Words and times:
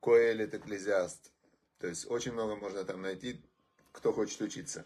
Коэлит, 0.00 0.54
Экклезиаст. 0.54 1.30
То 1.78 1.86
есть 1.86 2.10
очень 2.10 2.32
много 2.32 2.56
можно 2.56 2.82
там 2.84 3.02
найти, 3.02 3.40
кто 3.92 4.12
хочет 4.12 4.40
учиться. 4.40 4.84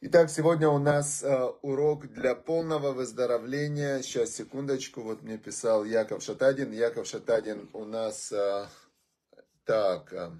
Итак, 0.00 0.28
сегодня 0.28 0.68
у 0.68 0.78
нас 0.78 1.22
э, 1.22 1.44
урок 1.62 2.08
для 2.08 2.34
полного 2.34 2.90
выздоровления. 2.90 4.02
Сейчас, 4.02 4.30
секундочку, 4.30 5.02
вот 5.02 5.22
мне 5.22 5.38
писал 5.38 5.84
Яков 5.84 6.22
Шатадин. 6.22 6.72
Яков 6.72 7.06
Шатадин 7.06 7.70
у 7.72 7.84
нас... 7.84 8.32
Э, 8.32 8.66
так, 9.64 10.12
э, 10.12 10.30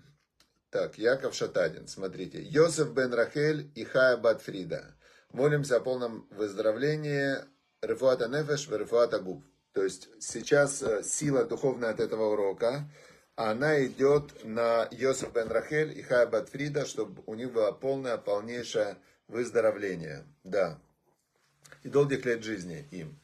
так, 0.71 0.99
Яков 0.99 1.35
Шатадин, 1.35 1.87
смотрите. 1.87 2.43
Йосеф 2.43 2.93
бен 2.95 3.15
Рахель 3.15 3.71
и 3.77 3.85
Хая 3.85 4.17
Батфрида. 4.17 4.97
Молимся 5.33 5.77
о 5.77 5.81
полном 5.81 6.27
выздоровлении 6.31 7.37
Рефуата 7.81 8.27
Нефеш 8.27 8.69
Рефуата 8.69 9.21
Губ. 9.21 9.45
То 9.73 9.85
есть 9.85 10.09
сейчас 10.19 10.83
э, 10.83 11.03
сила 11.05 11.45
духовная 11.45 11.91
от 11.91 12.01
этого 12.01 12.33
урока, 12.33 12.89
она 13.37 13.85
идет 13.87 14.45
на 14.45 14.89
Йосиф 14.91 15.33
бен 15.33 15.49
Рахель 15.49 15.97
и 15.99 16.03
Хая 16.03 16.27
Батфрида, 16.27 16.85
чтобы 16.85 17.23
у 17.27 17.35
них 17.35 17.53
было 17.53 17.73
полное, 17.73 18.17
полнейшее 18.19 18.97
выздоровление. 19.29 20.25
Да. 20.45 20.79
И 21.85 21.89
долгих 21.89 22.25
лет 22.27 22.43
жизни 22.43 22.87
им. 22.91 23.19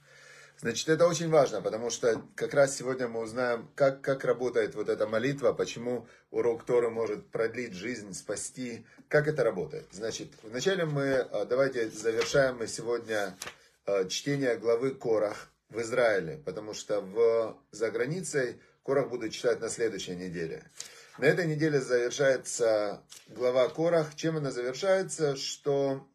Значит, 0.59 0.89
это 0.89 1.07
очень 1.07 1.29
важно, 1.29 1.61
потому 1.61 1.91
что 1.91 2.23
как 2.35 2.55
раз 2.55 2.75
сегодня 2.75 3.09
мы 3.09 3.21
узнаем, 3.21 3.69
как, 3.75 4.01
как 4.01 4.25
работает 4.25 4.75
вот 4.75 4.89
эта 4.89 5.07
молитва, 5.07 5.53
почему 5.53 6.07
урок 6.31 6.65
Торы 6.65 6.89
может 6.89 7.29
продлить 7.31 7.75
жизнь, 7.75 8.15
спасти, 8.15 8.87
как 9.09 9.29
это 9.29 9.45
работает. 9.45 9.87
Значит, 9.93 10.29
вначале 10.43 10.87
мы, 10.87 11.03
э, 11.03 11.45
давайте 11.45 11.91
завершаем 11.91 12.57
мы 12.57 12.69
сегодня 12.69 13.37
э, 13.85 14.09
чтение 14.09 14.57
главы 14.57 14.93
Корах 14.93 15.51
в 15.69 15.81
Израиле, 15.81 16.39
потому 16.39 16.75
что 16.75 17.01
в, 17.01 17.59
за 17.71 17.91
границей 17.91 18.61
Корах 18.85 19.09
буду 19.09 19.29
читать 19.31 19.61
на 19.61 19.69
следующей 19.69 20.15
неделе. 20.15 20.71
На 21.19 21.25
этой 21.25 21.47
неделе 21.47 21.81
завершается 21.81 23.03
глава 23.27 23.69
Корах. 23.69 24.15
Чем 24.15 24.37
она 24.37 24.51
завершается? 24.51 25.35
Что, 25.35 26.07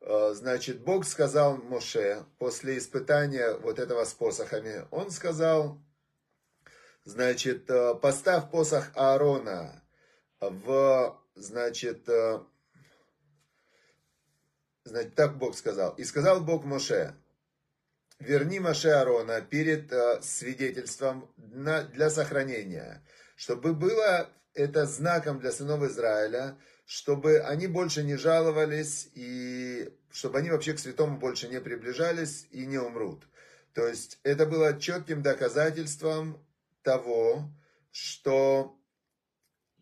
э, 0.00 0.32
значит, 0.34 0.80
Бог 0.80 1.04
сказал 1.04 1.58
Моше 1.58 2.24
после 2.38 2.78
испытания 2.78 3.52
вот 3.58 3.78
этого 3.78 4.04
с 4.04 4.14
посохами, 4.14 4.86
он 4.90 5.10
сказал, 5.10 5.80
значит, 7.04 7.70
э, 7.70 7.94
поставь 7.94 8.50
посох 8.50 8.90
Аарона 8.94 9.84
в, 10.40 11.16
значит, 11.34 12.08
э, 12.08 12.40
значит, 14.84 15.14
так 15.14 15.36
Бог 15.38 15.56
сказал. 15.56 15.94
И 15.94 16.04
сказал 16.04 16.40
Бог 16.40 16.64
Моше, 16.64 17.14
верни 18.20 18.60
Маше 18.60 18.90
Арона 18.90 19.40
перед 19.40 19.92
э, 19.92 20.20
свидетельством 20.22 21.28
для 21.36 22.10
сохранения, 22.10 23.02
чтобы 23.36 23.72
было 23.72 24.30
это 24.54 24.86
знаком 24.86 25.40
для 25.40 25.50
сынов 25.52 25.82
Израиля, 25.84 26.56
чтобы 26.84 27.40
они 27.40 27.66
больше 27.66 28.02
не 28.02 28.16
жаловались 28.16 29.08
и 29.14 29.92
чтобы 30.10 30.38
они 30.38 30.50
вообще 30.50 30.74
к 30.74 30.78
святому 30.78 31.18
больше 31.18 31.48
не 31.48 31.60
приближались 31.60 32.46
и 32.50 32.66
не 32.66 32.78
умрут. 32.78 33.26
То 33.74 33.86
есть 33.86 34.18
это 34.22 34.46
было 34.46 34.78
четким 34.78 35.22
доказательством 35.22 36.44
того, 36.82 37.48
что 37.92 38.76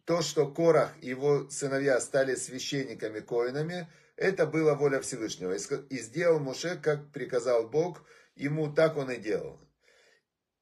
то, 0.05 0.23
что 0.23 0.51
Корах 0.51 0.93
и 1.01 1.09
его 1.09 1.49
сыновья 1.51 2.01
стали 2.01 2.35
священниками, 2.35 3.21
коинами, 3.21 3.89
это 4.17 4.47
была 4.47 4.75
воля 4.75 5.01
Всевышнего. 5.01 5.55
И 5.55 5.99
сделал 5.99 6.41
Муше, 6.41 6.79
как 6.83 7.11
приказал 7.13 7.69
Бог, 7.69 8.05
ему 8.39 8.73
так 8.73 8.97
он 8.97 9.11
и 9.11 9.17
делал. 9.17 9.61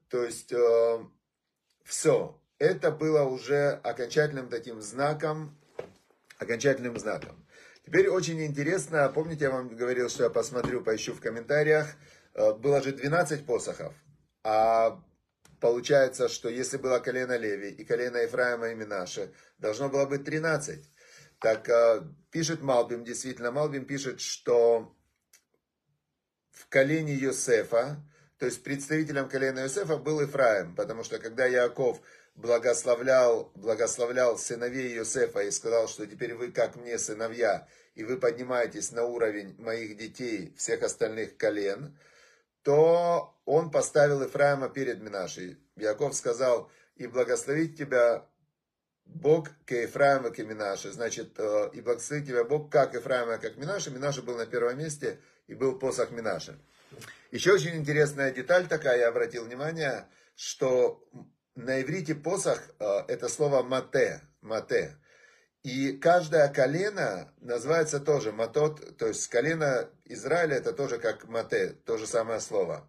То 0.09 0.25
есть, 0.25 0.53
э, 0.53 1.05
все. 1.85 2.41
Это 2.59 2.91
было 2.91 3.23
уже 3.23 3.73
окончательным 3.85 4.49
таким 4.49 4.81
знаком, 4.81 5.59
окончательным 6.39 6.99
знаком. 6.99 7.47
Теперь 7.85 8.09
очень 8.09 8.45
интересно, 8.45 9.09
помните, 9.15 9.45
я 9.45 9.51
вам 9.51 9.69
говорил, 9.69 10.09
что 10.09 10.25
я 10.25 10.31
посмотрю, 10.31 10.83
поищу 10.83 11.13
в 11.15 11.21
комментариях, 11.21 11.95
э, 12.35 12.55
было 12.55 12.83
же 12.83 12.93
12 12.93 13.47
посохов, 13.47 13.95
а 14.43 15.01
получается, 15.61 16.29
что 16.29 16.49
если 16.49 16.79
было 16.79 16.99
колено 16.99 17.37
Леви 17.37 17.71
и 17.71 17.85
колено 17.85 18.17
Ефраима 18.17 18.69
и 18.69 18.75
Минаше, 18.75 19.33
должно 19.59 19.89
было 19.89 20.07
быть 20.07 20.25
13. 20.25 20.91
Так 21.39 21.69
э, 21.69 22.03
пишет 22.31 22.63
Малбим, 22.63 23.05
действительно, 23.05 23.53
Малбим 23.53 23.85
пишет, 23.85 24.21
что 24.21 24.96
в 26.57 26.69
колене 26.69 27.15
Йосефа, 27.15 27.97
то 28.39 28.47
есть 28.47 28.63
представителем 28.63 29.29
колена 29.29 29.61
Йосефа 29.61 29.99
был 29.99 30.25
Ифраим, 30.25 30.75
потому 30.75 31.05
что 31.05 31.19
когда 31.19 31.45
Яков 31.47 32.01
благословлял, 32.35 33.53
благословлял 33.55 34.39
сыновей 34.39 34.95
Йосефа 34.95 35.41
и 35.41 35.51
сказал, 35.51 35.87
что 35.87 36.07
теперь 36.07 36.35
вы 36.35 36.51
как 36.51 36.77
мне 36.77 36.99
сыновья, 36.99 37.69
и 37.95 38.05
вы 38.05 38.17
поднимаетесь 38.17 38.91
на 38.93 39.05
уровень 39.05 39.55
моих 39.59 39.97
детей, 39.97 40.55
всех 40.57 40.83
остальных 40.83 41.37
колен, 41.37 41.99
то 42.63 43.35
он 43.45 43.71
поставил 43.71 44.25
Ифраима 44.25 44.69
перед 44.69 45.01
Минашей. 45.01 45.59
Яков 45.77 46.15
сказал, 46.15 46.71
и 46.97 47.07
благословить 47.07 47.77
тебя 47.77 48.27
Бог 49.07 49.49
к 49.65 49.73
Ефраиму, 49.73 50.31
к 50.31 50.39
Минаше. 50.39 50.93
Значит, 50.93 51.39
э, 51.39 51.71
и 51.73 51.81
благословит 51.81 52.27
тебя 52.27 52.45
Бог 52.45 52.71
как 52.71 52.95
Ефраима, 52.95 53.39
как 53.39 53.57
Минаше. 53.57 53.91
Минаше 53.91 54.23
был 54.23 54.37
на 54.37 54.47
первом 54.47 54.79
месте, 54.79 55.19
и 55.47 55.55
был 55.55 55.79
посох 55.79 56.11
Минаше. 56.11 56.59
Еще 57.31 57.53
очень 57.53 57.77
интересная 57.77 58.31
деталь 58.31 58.67
такая, 58.67 58.99
я 58.99 59.09
обратил 59.09 59.45
внимание, 59.45 60.07
что 60.35 61.03
на 61.55 61.81
иврите 61.81 62.15
посох 62.15 62.61
э, 62.79 62.85
это 63.09 63.29
слово 63.29 63.63
мате, 63.63 64.21
мате. 64.41 64.97
И 65.63 65.97
каждое 65.97 66.49
колено 66.49 67.33
называется 67.41 67.99
тоже 67.99 68.31
матот, 68.31 68.97
то 68.99 69.09
есть 69.09 69.27
колено 69.27 69.89
Израиля 70.05 70.57
это 70.57 70.73
тоже 70.73 70.99
как 70.99 71.27
мате, 71.27 71.77
то 71.85 71.99
же 71.99 72.07
самое 72.07 72.41
слово. 72.41 72.89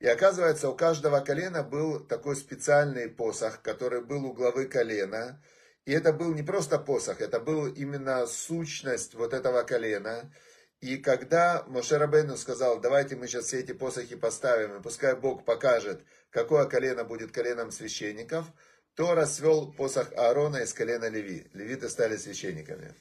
И 0.00 0.06
оказывается, 0.06 0.70
у 0.70 0.74
каждого 0.74 1.20
колена 1.20 1.62
был 1.62 2.00
такой 2.00 2.34
специальный 2.34 3.08
посох, 3.08 3.60
который 3.60 4.00
был 4.00 4.24
у 4.24 4.32
главы 4.32 4.64
колена. 4.64 5.42
И 5.84 5.92
это 5.92 6.14
был 6.14 6.32
не 6.32 6.42
просто 6.42 6.78
посох, 6.78 7.20
это 7.20 7.38
был 7.38 7.66
именно 7.66 8.26
сущность 8.26 9.14
вот 9.14 9.34
этого 9.34 9.62
колена. 9.62 10.32
И 10.80 10.96
когда 10.96 11.64
Моше 11.66 11.98
Рабейну 11.98 12.38
сказал, 12.38 12.80
давайте 12.80 13.14
мы 13.14 13.26
сейчас 13.28 13.46
все 13.46 13.60
эти 13.60 13.72
посохи 13.72 14.16
поставим, 14.16 14.78
и 14.78 14.82
пускай 14.82 15.14
Бог 15.14 15.44
покажет, 15.44 16.02
какое 16.30 16.64
колено 16.64 17.04
будет 17.04 17.32
коленом 17.32 17.70
священников, 17.70 18.46
то 18.94 19.14
расвел 19.14 19.70
посох 19.70 20.12
Аарона 20.14 20.58
из 20.58 20.72
колена 20.72 21.10
Леви. 21.10 21.50
Левиты 21.52 21.90
стали 21.90 22.16
священниками. 22.16 22.94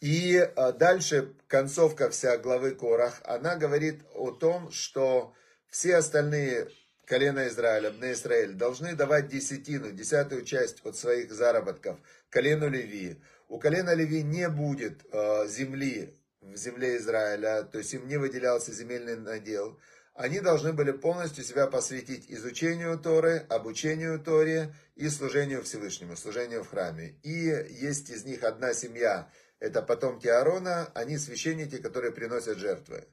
И 0.00 0.36
а, 0.36 0.70
дальше 0.70 1.34
концовка 1.48 2.10
вся 2.10 2.36
главы 2.38 2.76
Корах, 2.76 3.20
она 3.24 3.56
говорит 3.56 4.04
о 4.14 4.30
том, 4.30 4.70
что 4.70 5.34
все 5.74 5.96
остальные 5.96 6.70
колена 7.04 7.48
Израиля, 7.48 7.90
Бне 7.90 8.12
Израиль, 8.12 8.52
должны 8.52 8.94
давать 8.94 9.26
десятину, 9.26 9.90
десятую 9.90 10.44
часть 10.44 10.86
от 10.86 10.96
своих 10.96 11.32
заработков 11.32 11.98
колену 12.30 12.68
Леви. 12.68 13.20
У 13.48 13.58
колена 13.58 13.92
Леви 13.92 14.22
не 14.22 14.48
будет 14.48 15.04
э, 15.10 15.48
земли 15.48 16.14
в 16.40 16.54
земле 16.54 16.98
Израиля, 16.98 17.64
то 17.64 17.78
есть 17.78 17.92
им 17.92 18.06
не 18.06 18.18
выделялся 18.18 18.72
земельный 18.72 19.16
надел. 19.16 19.80
Они 20.14 20.38
должны 20.38 20.72
были 20.72 20.92
полностью 20.92 21.42
себя 21.42 21.66
посвятить 21.66 22.30
изучению 22.30 22.96
Торы, 22.96 23.44
обучению 23.48 24.20
Торе 24.20 24.72
и 24.94 25.08
служению 25.08 25.64
Всевышнему, 25.64 26.14
служению 26.14 26.62
в 26.62 26.70
храме. 26.70 27.18
И 27.24 27.32
есть 27.32 28.10
из 28.10 28.24
них 28.24 28.44
одна 28.44 28.74
семья, 28.74 29.28
это 29.58 29.82
потомки 29.82 30.28
Аарона, 30.28 30.92
они 30.94 31.18
священники, 31.18 31.78
которые 31.78 32.12
приносят 32.12 32.58
жертвы. 32.58 33.08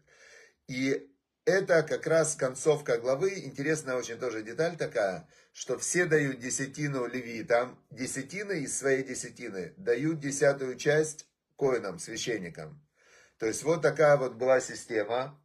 И 0.67 1.07
это 1.51 1.84
как 1.84 2.07
раз 2.07 2.35
концовка 2.35 2.97
главы. 2.97 3.41
Интересная 3.43 3.96
очень 3.96 4.17
тоже 4.17 4.41
деталь 4.41 4.78
такая, 4.78 5.28
что 5.52 5.78
все 5.78 6.05
дают 6.05 6.40
десятину 6.40 7.05
левитам, 7.05 7.78
десятины 7.90 8.61
из 8.61 8.78
своей 8.78 9.03
десятины 9.03 9.73
дают 9.78 10.20
десятую 10.20 10.78
часть 10.78 11.28
коинам, 11.58 11.99
священникам. 11.99 12.81
То 13.37 13.47
есть 13.47 13.64
вот 13.64 13.81
такая 13.81 14.17
вот 14.17 14.35
была 14.35 14.61
система. 14.61 15.37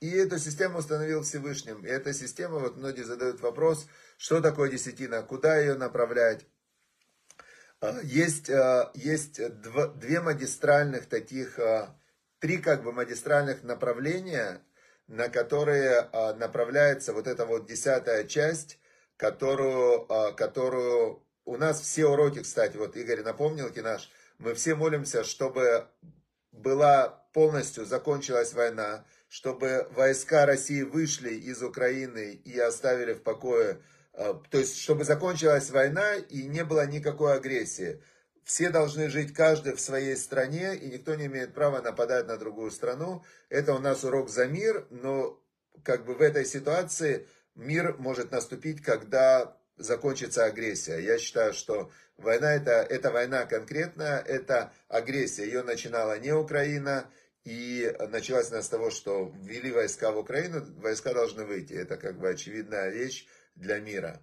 И 0.00 0.08
эту 0.10 0.38
систему 0.38 0.78
установил 0.78 1.22
Всевышним. 1.22 1.84
И 1.84 1.88
эта 1.88 2.14
система, 2.14 2.58
вот 2.58 2.76
многие 2.76 3.02
задают 3.02 3.40
вопрос, 3.40 3.86
что 4.16 4.40
такое 4.40 4.70
десятина, 4.70 5.22
куда 5.22 5.58
ее 5.58 5.74
направлять. 5.74 6.46
А, 7.80 7.98
есть, 8.02 8.48
а, 8.48 8.90
есть 8.94 9.40
две 9.96 10.20
магистральных 10.20 11.06
таких, 11.06 11.58
а, 11.58 11.98
три 12.38 12.58
как 12.58 12.82
бы 12.82 12.92
магистральных 12.92 13.62
направления 13.62 14.62
на 15.10 15.28
которые 15.28 16.08
а, 16.12 16.34
направляется 16.34 17.12
вот 17.12 17.26
эта 17.26 17.44
вот 17.44 17.66
десятая 17.66 18.22
часть, 18.24 18.78
которую, 19.16 20.06
а, 20.10 20.32
которую 20.32 21.26
у 21.44 21.56
нас 21.56 21.80
все 21.80 22.06
уроки, 22.06 22.42
кстати, 22.42 22.76
вот 22.76 22.96
Игорь 22.96 23.22
напомнил, 23.22 23.72
наш, 23.82 24.08
мы 24.38 24.54
все 24.54 24.76
молимся, 24.76 25.24
чтобы 25.24 25.88
была 26.52 27.08
полностью 27.32 27.84
закончилась 27.86 28.54
война, 28.54 29.04
чтобы 29.28 29.88
войска 29.96 30.46
России 30.46 30.82
вышли 30.82 31.34
из 31.34 31.60
Украины 31.60 32.32
и 32.44 32.56
оставили 32.60 33.14
в 33.14 33.22
покое, 33.24 33.82
э, 34.12 34.34
то 34.48 34.58
есть 34.58 34.80
чтобы 34.80 35.02
закончилась 35.02 35.70
война 35.70 36.14
и 36.14 36.44
не 36.44 36.64
было 36.64 36.86
никакой 36.86 37.34
агрессии. 37.34 38.00
Все 38.44 38.70
должны 38.70 39.08
жить 39.08 39.34
каждый 39.34 39.74
в 39.74 39.80
своей 39.80 40.16
стране, 40.16 40.74
и 40.74 40.86
никто 40.86 41.14
не 41.14 41.26
имеет 41.26 41.54
права 41.54 41.80
нападать 41.82 42.26
на 42.26 42.36
другую 42.36 42.70
страну. 42.70 43.24
Это 43.48 43.74
у 43.74 43.78
нас 43.78 44.04
урок 44.04 44.28
за 44.28 44.46
мир, 44.46 44.86
но 44.90 45.40
как 45.84 46.04
бы 46.04 46.14
в 46.14 46.20
этой 46.20 46.44
ситуации 46.44 47.26
мир 47.54 47.96
может 47.98 48.32
наступить, 48.32 48.82
когда 48.82 49.56
закончится 49.76 50.44
агрессия. 50.44 50.98
Я 50.98 51.18
считаю, 51.18 51.52
что 51.52 51.90
война 52.16 52.54
это, 52.54 52.72
это 52.72 53.10
война 53.10 53.46
конкретная, 53.46 54.18
это 54.18 54.72
агрессия. 54.88 55.44
Ее 55.44 55.62
начинала 55.62 56.18
не 56.18 56.32
Украина, 56.32 57.10
и 57.44 57.96
началась 58.10 58.50
она 58.50 58.62
с 58.62 58.68
того, 58.68 58.90
что 58.90 59.32
ввели 59.40 59.70
войска 59.70 60.12
в 60.12 60.18
Украину, 60.18 60.62
войска 60.76 61.14
должны 61.14 61.44
выйти. 61.44 61.72
Это 61.72 61.96
как 61.96 62.18
бы 62.18 62.28
очевидная 62.28 62.90
вещь 62.90 63.26
для 63.54 63.80
мира. 63.80 64.20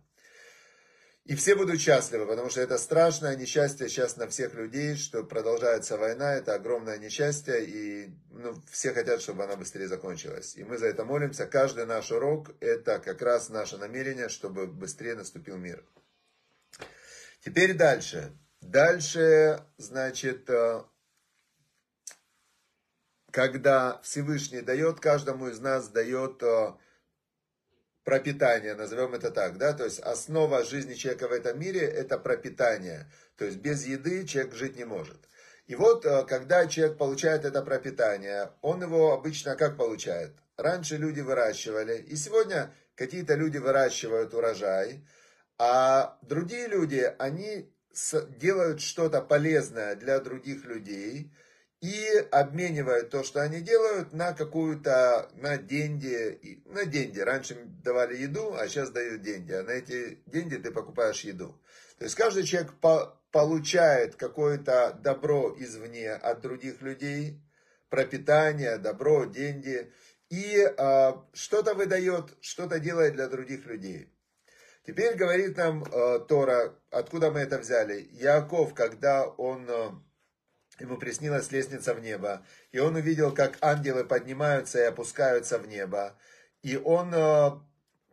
И 1.28 1.36
все 1.36 1.56
будут 1.56 1.82
счастливы, 1.82 2.26
потому 2.26 2.50
что 2.50 2.62
это 2.62 2.78
страшное 2.78 3.36
несчастье 3.36 3.90
сейчас 3.90 4.16
на 4.16 4.28
всех 4.28 4.54
людей, 4.54 4.96
что 4.96 5.26
продолжается 5.26 5.98
война, 5.98 6.36
это 6.36 6.56
огромное 6.56 6.98
несчастье, 6.98 7.66
и 7.66 8.16
ну, 8.30 8.56
все 8.72 8.94
хотят, 8.94 9.22
чтобы 9.22 9.44
она 9.44 9.58
быстрее 9.58 9.90
закончилась. 9.90 10.56
И 10.56 10.64
мы 10.64 10.78
за 10.78 10.88
это 10.88 11.04
молимся. 11.04 11.46
Каждый 11.46 11.86
наш 11.86 12.12
урок– 12.12 12.52
это 12.62 13.00
как 13.00 13.22
раз 13.22 13.50
наше 13.50 13.78
намерение, 13.78 14.30
чтобы 14.30 14.68
быстрее 14.68 15.16
наступил 15.16 15.58
мир. 15.58 15.84
Теперь 17.42 17.74
дальше. 17.74 18.32
Дальше, 18.62 19.66
значит, 19.78 20.50
э, 20.50 20.82
когда 23.32 24.00
Всевышний 24.02 24.62
дает, 24.62 25.02
каждому 25.02 25.50
из 25.50 25.60
нас 25.60 25.90
дает 25.90 26.42
э, 26.42 26.72
пропитание, 28.08 28.74
назовем 28.74 29.16
это 29.16 29.32
так, 29.32 29.58
да, 29.58 29.74
то 29.74 29.84
есть 29.84 30.00
основа 30.00 30.64
жизни 30.64 30.94
человека 30.94 31.28
в 31.28 31.34
этом 31.34 31.60
мире 31.60 31.82
это 31.82 32.18
пропитание, 32.18 33.12
то 33.36 33.44
есть 33.44 33.58
без 33.58 33.86
еды 33.86 34.26
человек 34.26 34.54
жить 34.54 34.78
не 34.78 34.86
может. 34.86 35.18
И 35.66 35.76
вот, 35.76 36.06
э, 36.06 36.24
когда 36.24 36.68
человек 36.68 36.98
получает 36.98 37.44
это 37.44 37.62
пропитание, 37.62 38.52
он 38.62 38.82
его 38.82 39.12
обычно 39.12 39.58
как 39.58 39.76
получает? 39.76 40.32
Раньше 40.56 40.96
люди 40.96 41.20
выращивали, 41.20 41.98
и 41.98 42.16
сегодня 42.16 42.74
какие-то 42.96 43.34
люди 43.36 43.58
выращивают 43.58 44.34
урожай, 44.34 45.06
а 45.58 46.18
другие 46.22 46.68
люди, 46.70 47.14
они 47.20 47.70
делают 48.40 48.80
что-то 48.80 49.20
полезное 49.22 49.98
для 49.98 50.22
других 50.22 50.64
людей– 50.64 51.30
и 51.82 52.08
обменивают 52.32 53.12
то, 53.12 53.24
что 53.24 53.42
они 53.42 53.62
делают, 53.62 54.12
на 54.14 54.34
какую-то, 54.34 55.30
на 55.36 55.58
деньги, 55.58 56.62
на 56.66 56.86
деньги. 56.86 57.20
Раньше 57.20 57.56
давали 57.84 58.18
еду, 58.18 58.56
а 58.56 58.68
сейчас 58.68 58.90
дают 58.90 59.22
деньги, 59.22 59.52
а 59.52 59.64
на 59.64 59.72
эти 59.72 60.20
деньги 60.26 60.56
ты 60.56 60.72
покупаешь 60.72 61.22
еду. 61.22 61.62
То 62.00 62.06
есть 62.06 62.16
каждый 62.16 62.44
человек 62.44 62.74
по, 62.80 63.22
получает 63.32 64.16
какое-то 64.16 64.98
добро 65.04 65.56
извне 65.60 66.14
от 66.14 66.42
других 66.42 66.82
людей, 66.82 67.42
пропитание, 67.90 68.78
добро, 68.78 69.26
деньги, 69.26 69.92
и 70.30 70.58
э, 70.58 71.14
что-то 71.34 71.74
выдает, 71.74 72.36
что-то 72.42 72.80
делает 72.80 73.14
для 73.14 73.28
других 73.28 73.66
людей. 73.66 74.14
Теперь 74.86 75.16
говорит 75.16 75.58
нам 75.58 75.84
э, 75.84 76.20
Тора, 76.28 76.76
откуда 76.92 77.30
мы 77.30 77.42
это 77.42 77.60
взяли. 77.60 78.08
Яков, 78.12 78.74
когда 78.74 79.28
он... 79.28 80.04
Ему 80.80 80.98
приснилась 80.98 81.52
лестница 81.52 81.94
в 81.94 82.02
небо, 82.02 82.46
и 82.72 82.80
он 82.80 82.96
увидел, 82.96 83.34
как 83.34 83.58
ангелы 83.62 84.06
поднимаются 84.06 84.80
и 84.80 84.84
опускаются 84.84 85.58
в 85.58 85.68
небо. 85.68 86.16
И 86.62 86.78
он, 86.78 87.12
э, 87.14 87.52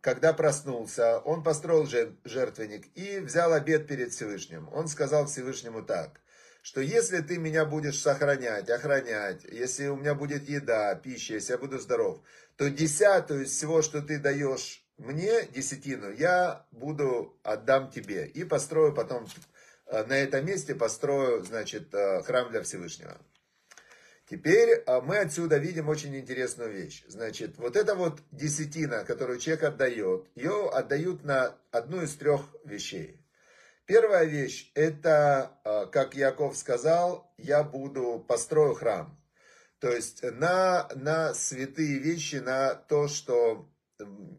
когда 0.01 0.33
проснулся, 0.33 1.19
он 1.19 1.43
построил 1.43 1.85
жертвенник 2.23 2.87
и 2.95 3.19
взял 3.19 3.53
обед 3.53 3.87
перед 3.87 4.11
Всевышним. 4.11 4.67
Он 4.73 4.87
сказал 4.87 5.27
Всевышнему 5.27 5.83
так, 5.83 6.19
что 6.63 6.81
если 6.81 7.19
ты 7.19 7.37
меня 7.37 7.65
будешь 7.65 8.01
сохранять, 8.01 8.69
охранять, 8.71 9.43
если 9.43 9.87
у 9.87 9.95
меня 9.95 10.15
будет 10.15 10.49
еда, 10.49 10.95
пища, 10.95 11.35
если 11.35 11.53
я 11.53 11.59
буду 11.59 11.77
здоров, 11.77 12.21
то 12.55 12.69
десятую 12.69 13.43
из 13.43 13.51
всего, 13.51 13.83
что 13.83 14.01
ты 14.01 14.17
даешь 14.17 14.83
мне, 14.97 15.43
десятину, 15.53 16.11
я 16.11 16.65
буду 16.71 17.37
отдам 17.43 17.91
тебе 17.91 18.25
и 18.27 18.43
построю 18.43 18.93
потом 18.93 19.27
на 19.91 20.17
этом 20.17 20.45
месте 20.45 20.75
построю, 20.75 21.43
значит, 21.43 21.93
э, 21.93 22.21
храм 22.23 22.49
для 22.49 22.61
Всевышнего. 22.61 23.17
Теперь 24.27 24.69
э, 24.69 25.01
мы 25.01 25.19
отсюда 25.19 25.57
видим 25.57 25.89
очень 25.89 26.15
интересную 26.15 26.71
вещь. 26.71 27.03
Значит, 27.07 27.57
вот 27.57 27.75
эта 27.75 27.93
вот 27.95 28.21
десятина, 28.31 29.03
которую 29.03 29.39
человек 29.39 29.63
отдает, 29.63 30.27
ее 30.35 30.69
отдают 30.69 31.23
на 31.23 31.55
одну 31.71 32.01
из 32.01 32.15
трех 32.15 32.41
вещей. 32.63 33.21
Первая 33.85 34.25
вещь, 34.25 34.71
это, 34.73 35.59
как 35.91 36.15
Яков 36.15 36.57
сказал, 36.57 37.31
я 37.37 37.61
буду 37.61 38.25
построю 38.27 38.73
храм. 38.73 39.15
То 39.77 39.91
есть 39.91 40.23
на, 40.23 40.89
на 40.95 41.35
святые 41.35 41.99
вещи, 41.99 42.37
на 42.37 42.73
то, 42.73 43.07
что 43.07 43.69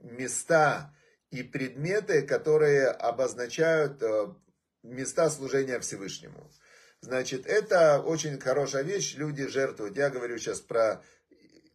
места 0.02 0.92
и 1.30 1.44
предметы, 1.44 2.22
которые 2.22 2.88
обозначают 2.88 4.02
места 4.94 5.30
служения 5.30 5.78
Всевышнему. 5.80 6.50
Значит, 7.00 7.46
это 7.46 8.00
очень 8.00 8.38
хорошая 8.40 8.82
вещь, 8.82 9.16
люди 9.16 9.46
жертвуют. 9.46 9.96
Я 9.96 10.10
говорю 10.10 10.38
сейчас 10.38 10.60
про 10.60 11.02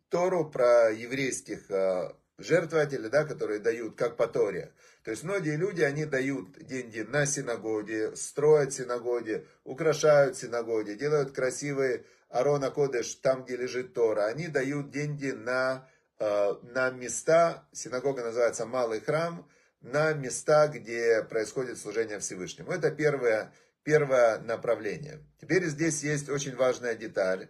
Тору, 0.09 0.49
про 0.49 0.91
еврейских 0.91 1.69
э, 1.71 2.13
жертвователей, 2.37 3.09
да, 3.09 3.23
которые 3.23 3.59
дают, 3.59 3.95
как 3.95 4.17
по 4.17 4.27
Торе. 4.27 4.73
То 5.03 5.11
есть 5.11 5.23
многие 5.23 5.55
люди, 5.55 5.81
они 5.81 6.05
дают 6.05 6.57
деньги 6.59 6.99
на 6.99 7.25
синагоге, 7.25 8.15
строят 8.15 8.73
синагоги, 8.73 9.47
украшают 9.63 10.37
синагоги, 10.37 10.93
делают 10.93 11.31
красивые 11.31 12.05
Арона 12.29 12.71
Кодеш 12.71 13.15
там, 13.15 13.43
где 13.43 13.57
лежит 13.57 13.93
Тора. 13.93 14.25
Они 14.25 14.47
дают 14.47 14.91
деньги 14.91 15.31
на, 15.31 15.87
э, 16.19 16.53
на 16.63 16.89
места, 16.91 17.67
синагога 17.71 18.23
называется 18.23 18.65
Малый 18.65 18.99
храм, 18.99 19.47
на 19.81 20.13
места, 20.13 20.67
где 20.67 21.23
происходит 21.23 21.77
служение 21.77 22.19
Всевышнему. 22.19 22.71
Это 22.71 22.91
первое, 22.91 23.53
первое 23.83 24.39
направление. 24.39 25.19
Теперь 25.39 25.65
здесь 25.65 26.03
есть 26.03 26.29
очень 26.29 26.55
важная 26.55 26.95
деталь. 26.95 27.49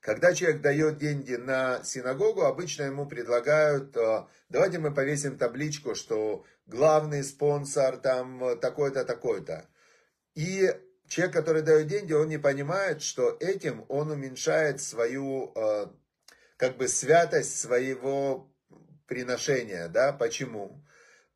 Когда 0.00 0.32
человек 0.32 0.62
дает 0.62 0.98
деньги 0.98 1.34
на 1.34 1.82
синагогу, 1.82 2.42
обычно 2.42 2.84
ему 2.84 3.06
предлагают, 3.06 3.96
э, 3.96 4.26
давайте 4.48 4.78
мы 4.78 4.94
повесим 4.94 5.36
табличку, 5.36 5.96
что 5.96 6.44
главный 6.66 7.24
спонсор 7.24 7.96
там 7.96 8.58
такой-то, 8.60 9.04
такой-то. 9.04 9.68
И 10.36 10.72
человек, 11.08 11.34
который 11.34 11.62
дает 11.62 11.88
деньги, 11.88 12.12
он 12.12 12.28
не 12.28 12.38
понимает, 12.38 13.02
что 13.02 13.36
этим 13.40 13.84
он 13.88 14.12
уменьшает 14.12 14.80
свою, 14.80 15.52
э, 15.56 15.86
как 16.56 16.76
бы, 16.76 16.86
святость 16.86 17.58
своего 17.58 18.48
приношения. 19.08 19.88
Да? 19.88 20.12
Почему? 20.12 20.84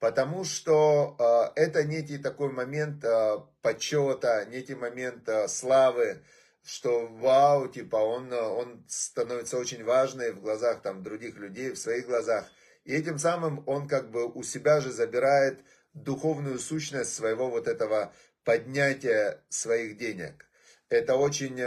Потому 0.02 0.42
что 0.42 1.52
э, 1.56 1.60
это 1.60 1.84
некий 1.84 2.18
такой 2.18 2.50
момент 2.50 3.04
э, 3.04 3.38
почета, 3.62 4.44
некий 4.46 4.74
момент 4.74 5.28
э, 5.28 5.46
славы, 5.46 6.24
что 6.64 7.06
вау, 7.06 7.68
типа 7.68 7.94
он, 7.98 8.32
он 8.32 8.84
становится 8.88 9.58
очень 9.58 9.84
важным 9.84 10.34
в 10.34 10.40
глазах 10.40 10.82
там 10.82 11.04
других 11.04 11.36
людей, 11.36 11.70
в 11.70 11.78
своих 11.78 12.06
глазах. 12.06 12.50
И 12.82 12.92
этим 12.92 13.16
самым 13.16 13.62
он 13.68 13.86
как 13.86 14.10
бы 14.10 14.26
у 14.26 14.42
себя 14.42 14.80
же 14.80 14.90
забирает 14.90 15.60
духовную 15.94 16.58
сущность 16.58 17.14
своего 17.14 17.48
вот 17.48 17.68
этого 17.68 18.12
поднятия 18.42 19.40
своих 19.50 19.98
денег. 19.98 20.46
Это 20.88 21.14
очень 21.14 21.62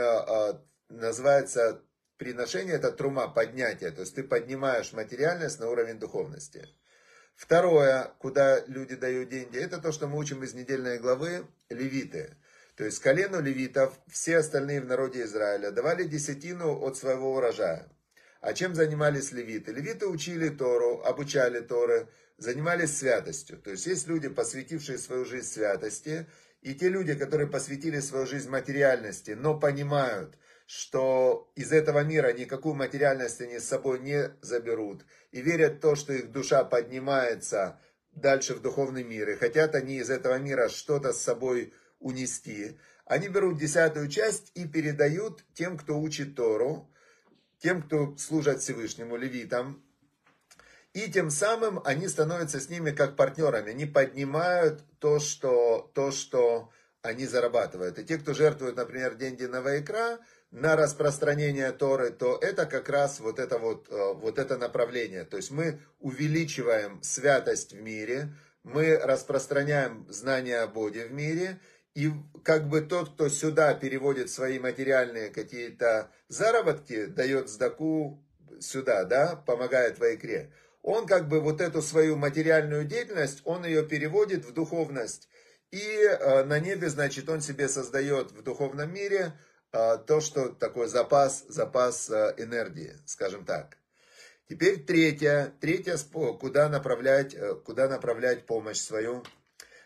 называется 0.89 1.81
приношение, 2.17 2.75
это 2.75 2.91
трума, 2.91 3.29
поднятие. 3.29 3.91
То 3.91 4.01
есть 4.01 4.15
ты 4.15 4.23
поднимаешь 4.23 4.91
материальность 4.91 5.61
на 5.61 5.69
уровень 5.69 5.99
духовности. 5.99 6.67
Второе, 7.35 8.13
куда 8.19 8.63
люди 8.65 8.95
дают 8.95 9.29
деньги, 9.29 9.57
это 9.57 9.79
то, 9.79 9.91
что 9.91 10.07
мы 10.07 10.17
учим 10.17 10.43
из 10.43 10.53
недельной 10.53 10.99
главы, 10.99 11.45
левиты. 11.69 12.37
То 12.75 12.85
есть 12.85 12.99
колену 12.99 13.41
левитов, 13.41 13.93
все 14.07 14.37
остальные 14.37 14.81
в 14.81 14.85
народе 14.85 15.23
Израиля 15.23 15.71
давали 15.71 16.03
десятину 16.03 16.79
от 16.79 16.97
своего 16.97 17.35
урожая. 17.35 17.87
А 18.41 18.53
чем 18.53 18.75
занимались 18.75 19.31
левиты? 19.31 19.71
Левиты 19.71 20.07
учили 20.07 20.49
Тору, 20.49 21.01
обучали 21.03 21.59
Торы, 21.59 22.07
занимались 22.37 22.97
святостью. 22.97 23.57
То 23.57 23.71
есть 23.71 23.85
есть 23.85 24.07
люди, 24.07 24.29
посвятившие 24.29 24.97
свою 24.97 25.25
жизнь 25.25 25.47
святости, 25.47 26.27
и 26.61 26.73
те 26.73 26.89
люди, 26.89 27.15
которые 27.15 27.47
посвятили 27.47 27.99
свою 27.99 28.25
жизнь 28.25 28.49
материальности, 28.49 29.31
но 29.31 29.59
понимают, 29.59 30.37
что 30.65 31.51
из 31.55 31.71
этого 31.71 32.03
мира 32.03 32.33
никакую 32.33 32.75
материальность 32.75 33.41
они 33.41 33.59
с 33.59 33.67
собой 33.67 33.99
не 33.99 34.31
заберут, 34.41 35.05
и 35.31 35.41
верят 35.41 35.75
в 35.75 35.79
то, 35.79 35.95
что 35.95 36.13
их 36.13 36.31
душа 36.31 36.63
поднимается 36.63 37.79
дальше 38.11 38.55
в 38.55 38.61
духовный 38.61 39.03
мир, 39.03 39.29
и 39.29 39.35
хотят 39.35 39.75
они 39.75 39.97
из 39.97 40.09
этого 40.09 40.37
мира 40.39 40.69
что-то 40.69 41.13
с 41.13 41.21
собой 41.21 41.73
унести, 41.99 42.77
они 43.05 43.27
берут 43.27 43.59
десятую 43.59 44.09
часть 44.09 44.51
и 44.55 44.67
передают 44.67 45.43
тем, 45.53 45.77
кто 45.77 45.99
учит 45.99 46.35
Тору, 46.35 46.89
тем, 47.59 47.83
кто 47.83 48.17
служат 48.17 48.61
Всевышнему, 48.61 49.15
левитам. 49.15 49.83
И 50.93 51.11
тем 51.11 51.29
самым 51.29 51.81
они 51.85 52.07
становятся 52.07 52.59
с 52.59 52.69
ними 52.69 52.91
как 52.91 53.15
партнерами. 53.15 53.71
Они 53.71 53.85
поднимают 53.85 54.83
то, 54.99 55.19
что, 55.19 55.91
то, 55.93 56.11
что 56.11 56.71
они 57.01 57.27
зарабатывают. 57.27 57.99
И 57.99 58.05
те, 58.05 58.17
кто 58.17 58.33
жертвует, 58.33 58.75
например, 58.75 59.15
деньги 59.15 59.43
на 59.43 59.61
Вайкра, 59.61 60.19
на 60.51 60.75
распространение 60.75 61.71
Торы, 61.71 62.11
то 62.11 62.37
это 62.41 62.65
как 62.65 62.89
раз 62.89 63.19
вот 63.19 63.39
это, 63.39 63.57
вот, 63.57 63.87
э, 63.89 64.13
вот 64.13 64.39
это 64.39 64.57
направление. 64.57 65.25
То 65.25 65.37
есть 65.37 65.51
мы 65.51 65.79
увеличиваем 65.99 67.01
святость 67.03 67.73
в 67.73 67.81
мире, 67.81 68.29
мы 68.63 68.97
распространяем 68.97 70.07
знания 70.09 70.59
о 70.59 70.67
Боге 70.67 71.05
в 71.05 71.13
мире, 71.13 71.59
и 71.93 72.11
как 72.43 72.67
бы 72.67 72.81
тот, 72.81 73.13
кто 73.13 73.29
сюда 73.29 73.73
переводит 73.73 74.29
свои 74.29 74.59
материальные 74.59 75.29
какие-то 75.29 76.11
заработки, 76.27 77.05
дает 77.05 77.49
сдаку 77.49 78.23
сюда, 78.59 79.03
да, 79.05 79.35
помогает 79.35 79.99
в 79.99 80.03
икре, 80.03 80.51
он 80.81 81.07
как 81.07 81.27
бы 81.27 81.41
вот 81.41 81.61
эту 81.61 81.81
свою 81.81 82.15
материальную 82.15 82.85
деятельность, 82.85 83.41
он 83.43 83.65
ее 83.65 83.83
переводит 83.83 84.45
в 84.45 84.53
духовность. 84.53 85.27
И 85.71 85.81
э, 85.81 86.43
на 86.43 86.59
небе, 86.59 86.89
значит, 86.89 87.27
он 87.27 87.41
себе 87.41 87.67
создает 87.67 88.31
в 88.31 88.43
духовном 88.43 88.93
мире 88.93 89.33
то, 90.07 90.21
что 90.21 90.49
такой 90.49 90.87
запас, 90.87 91.43
запас 91.49 92.09
а, 92.09 92.33
энергии, 92.37 92.95
скажем 93.05 93.43
так. 93.45 93.77
Теперь 94.47 94.83
третье, 94.83 95.53
третье, 95.59 95.97
куда 96.39 96.69
направлять, 96.69 97.33
э, 97.33 97.55
куда 97.55 97.89
направлять 97.89 98.45
помощь 98.45 98.77
свою. 98.77 99.23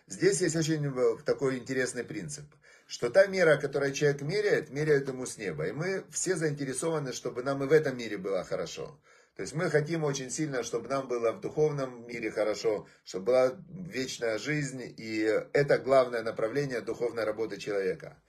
Здесь 0.05 0.41
есть 0.41 0.55
очень 0.55 0.85
э, 0.85 1.17
такой 1.25 1.57
интересный 1.57 2.03
принцип, 2.03 2.45
что 2.85 3.09
та 3.09 3.25
мера, 3.27 3.57
которую 3.57 3.93
человек 3.93 4.21
меряет, 4.21 4.69
меряет 4.69 5.07
ему 5.07 5.25
с 5.25 5.37
неба. 5.37 5.67
И 5.67 5.71
мы 5.71 6.03
все 6.11 6.35
заинтересованы, 6.35 7.13
чтобы 7.13 7.41
нам 7.41 7.63
и 7.63 7.67
в 7.67 7.71
этом 7.71 7.97
мире 7.97 8.17
было 8.17 8.43
хорошо. 8.43 8.99
То 9.37 9.43
есть 9.43 9.53
мы 9.55 9.69
хотим 9.69 10.03
очень 10.03 10.29
сильно, 10.29 10.63
чтобы 10.63 10.89
нам 10.89 11.07
было 11.07 11.31
в 11.31 11.39
духовном 11.39 12.05
мире 12.05 12.29
хорошо, 12.29 12.85
чтобы 13.05 13.25
была 13.27 13.55
вечная 13.69 14.37
жизнь, 14.37 14.93
и 14.97 15.19
это 15.53 15.77
главное 15.77 16.21
направление 16.21 16.81
духовной 16.81 17.23
работы 17.23 17.57
человека. 17.57 18.21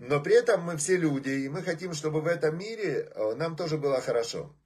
Но 0.00 0.18
при 0.18 0.34
этом 0.34 0.62
мы 0.62 0.78
все 0.78 0.96
люди, 0.96 1.28
и 1.28 1.48
мы 1.50 1.62
хотим, 1.62 1.92
чтобы 1.92 2.22
в 2.22 2.26
этом 2.26 2.56
мире 2.56 3.12
э, 3.14 3.34
нам 3.34 3.54
тоже 3.54 3.76
было 3.76 4.00
хорошо. 4.00 4.58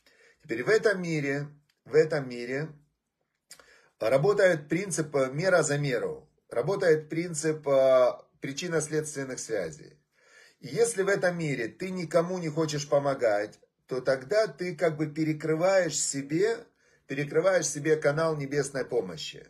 Теперь 0.45 0.63
в 0.63 0.69
этом 0.69 1.03
мире, 1.03 1.49
в 1.85 1.97
этом 1.97 2.29
мире 2.29 2.69
работает 3.99 4.69
принцип 4.69 5.13
мера 5.33 5.65
за 5.65 5.77
меру. 5.77 6.31
Работает 6.51 7.09
принцип 7.09 7.67
э, 7.67 8.13
причинно-следственных 8.41 9.41
связей. 9.41 9.99
И 10.61 10.69
если 10.69 11.03
в 11.03 11.09
этом 11.09 11.37
мире 11.37 11.67
ты 11.67 11.91
никому 11.91 12.39
не 12.39 12.49
хочешь 12.49 12.89
помогать, 12.89 13.59
то 13.87 14.01
тогда 14.01 14.47
ты 14.47 14.77
как 14.77 14.97
бы 14.97 15.09
перекрываешь 15.09 16.01
себе, 16.01 16.59
перекрываешь 17.09 17.67
себе 17.67 17.97
канал 17.97 18.37
небесной 18.37 18.85
помощи. 18.85 19.49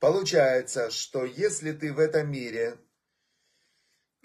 Получается, 0.00 0.90
что 0.90 1.24
если 1.24 1.70
ты 1.70 1.92
в 1.92 2.00
этом 2.00 2.32
мире 2.32 2.78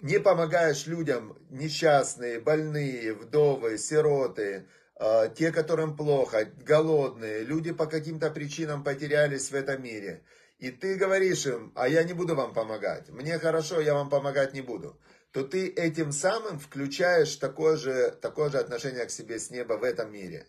не 0.02 0.18
помогаешь 0.18 0.86
людям, 0.86 1.38
несчастные, 1.50 2.40
больные, 2.40 3.12
вдовы, 3.14 3.78
сироты, 3.78 4.66
а, 4.96 5.28
те, 5.28 5.52
которым 5.52 5.96
плохо, 5.96 6.48
голодные, 6.64 7.44
люди 7.44 7.72
по 7.72 7.86
каким-то 7.86 8.30
причинам 8.30 8.84
потерялись 8.84 9.50
в 9.50 9.54
этом 9.54 9.82
мире. 9.82 10.24
И 10.58 10.70
ты 10.70 10.96
говоришь 10.96 11.46
им, 11.46 11.72
а 11.74 11.88
я 11.88 12.02
не 12.02 12.12
буду 12.12 12.34
вам 12.34 12.52
помогать, 12.52 13.08
мне 13.08 13.38
хорошо, 13.38 13.80
я 13.80 13.94
вам 13.94 14.10
помогать 14.10 14.52
не 14.52 14.60
буду. 14.60 15.00
То 15.32 15.44
ты 15.44 15.68
этим 15.68 16.12
самым 16.12 16.58
включаешь 16.58 17.36
такое 17.36 17.76
же, 17.76 18.10
такое 18.20 18.50
же 18.50 18.58
отношение 18.58 19.06
к 19.06 19.10
себе 19.10 19.38
с 19.38 19.50
неба 19.50 19.74
в 19.74 19.84
этом 19.84 20.12
мире. 20.12 20.46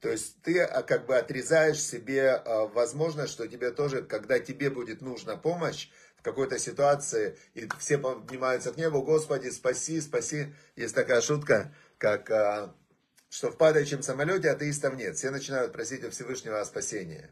То 0.00 0.08
есть 0.08 0.42
ты 0.42 0.60
а, 0.60 0.82
как 0.82 1.06
бы 1.06 1.16
отрезаешь 1.16 1.80
себе 1.80 2.30
а, 2.30 2.66
возможность, 2.66 3.32
что 3.32 3.46
тебе 3.46 3.70
тоже, 3.70 4.02
когда 4.02 4.40
тебе 4.40 4.68
будет 4.68 5.00
нужна 5.00 5.36
помощь, 5.36 5.90
какой-то 6.22 6.58
ситуации, 6.58 7.36
и 7.54 7.68
все 7.78 7.98
поднимаются 7.98 8.72
к 8.72 8.76
небу, 8.76 9.02
Господи, 9.02 9.48
спаси, 9.50 10.00
спаси. 10.00 10.54
Есть 10.76 10.94
такая 10.94 11.20
шутка, 11.20 11.74
как, 11.98 12.30
а, 12.30 12.74
что 13.28 13.50
в 13.50 13.56
падающем 13.56 14.02
самолете 14.02 14.50
атеистов 14.50 14.94
нет. 14.94 15.16
Все 15.16 15.30
начинают 15.30 15.72
просить 15.72 16.04
у 16.04 16.10
Всевышнего 16.10 16.60
о 16.60 16.64
спасении. 16.64 17.28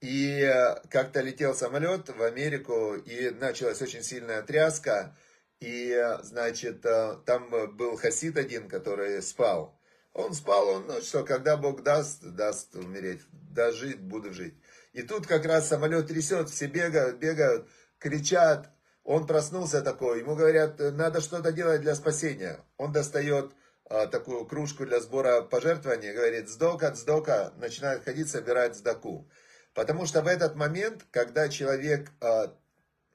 И 0.00 0.42
а, 0.42 0.82
как-то 0.88 1.20
летел 1.20 1.54
самолет 1.54 2.08
в 2.08 2.22
Америку, 2.22 2.94
и 2.94 3.30
началась 3.30 3.82
очень 3.82 4.02
сильная 4.02 4.42
тряска, 4.42 5.16
и, 5.58 5.92
а, 5.92 6.22
значит, 6.22 6.82
там 7.26 7.50
был 7.76 7.96
хасид 7.96 8.36
один, 8.38 8.68
который 8.68 9.20
спал. 9.22 9.76
Он 10.12 10.34
спал, 10.34 10.68
он, 10.68 10.86
ну 10.86 11.00
что, 11.00 11.24
когда 11.24 11.56
Бог 11.56 11.82
даст, 11.82 12.22
даст 12.22 12.74
умереть, 12.74 13.20
да 13.30 13.70
жить, 13.70 14.00
буду 14.00 14.32
жить. 14.32 14.54
И 14.92 15.02
тут 15.02 15.26
как 15.26 15.44
раз 15.44 15.68
самолет 15.68 16.08
трясет, 16.08 16.50
все 16.50 16.66
бегают, 16.66 17.18
бегают, 17.18 17.68
кричат. 18.00 18.70
Он 19.04 19.26
проснулся 19.26 19.82
такой, 19.82 20.20
ему 20.20 20.34
говорят, 20.34 20.78
надо 20.78 21.20
что-то 21.20 21.52
делать 21.52 21.80
для 21.82 21.94
спасения. 21.94 22.58
Он 22.76 22.92
достает 22.92 23.52
а, 23.84 24.06
такую 24.06 24.44
кружку 24.46 24.84
для 24.84 25.00
сбора 25.00 25.42
пожертвований, 25.42 26.12
говорит, 26.12 26.48
сдока, 26.48 26.94
сдока, 26.94 27.52
начинает 27.56 28.04
ходить, 28.04 28.30
собирать 28.30 28.76
сдаку. 28.76 29.28
Потому 29.74 30.06
что 30.06 30.22
в 30.22 30.26
этот 30.26 30.54
момент, 30.54 31.04
когда 31.10 31.48
человек, 31.48 32.10
а, 32.20 32.54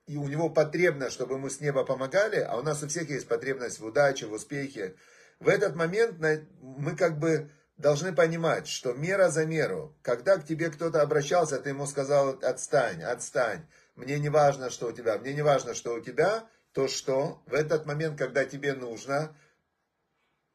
и 0.07 0.17
у 0.17 0.27
него 0.27 0.49
потребность, 0.49 1.13
чтобы 1.13 1.35
ему 1.35 1.49
с 1.49 1.61
неба 1.61 1.83
помогали, 1.83 2.39
а 2.39 2.57
у 2.57 2.61
нас 2.61 2.83
у 2.83 2.87
всех 2.87 3.09
есть 3.09 3.27
потребность 3.27 3.79
в 3.79 3.85
удаче, 3.85 4.25
в 4.25 4.33
успехе, 4.33 4.95
в 5.39 5.49
этот 5.49 5.75
момент 5.75 6.19
мы 6.61 6.95
как 6.95 7.19
бы 7.19 7.51
должны 7.77 8.13
понимать, 8.13 8.67
что 8.67 8.93
мера 8.93 9.29
за 9.29 9.45
меру. 9.45 9.95
Когда 10.01 10.37
к 10.37 10.45
тебе 10.45 10.69
кто-то 10.69 11.01
обращался, 11.01 11.59
ты 11.59 11.69
ему 11.69 11.85
сказал, 11.85 12.39
отстань, 12.41 13.03
отстань 13.03 13.65
мне 13.95 14.19
не 14.19 14.29
важно, 14.29 14.69
что 14.69 14.87
у 14.87 14.91
тебя, 14.91 15.17
мне 15.17 15.33
не 15.33 15.41
важно, 15.41 15.73
что 15.73 15.93
у 15.93 15.99
тебя, 15.99 16.47
то 16.73 16.87
что 16.87 17.41
в 17.45 17.53
этот 17.53 17.85
момент, 17.85 18.17
когда 18.17 18.43
тебе 18.43 18.73
нужно, 18.73 19.35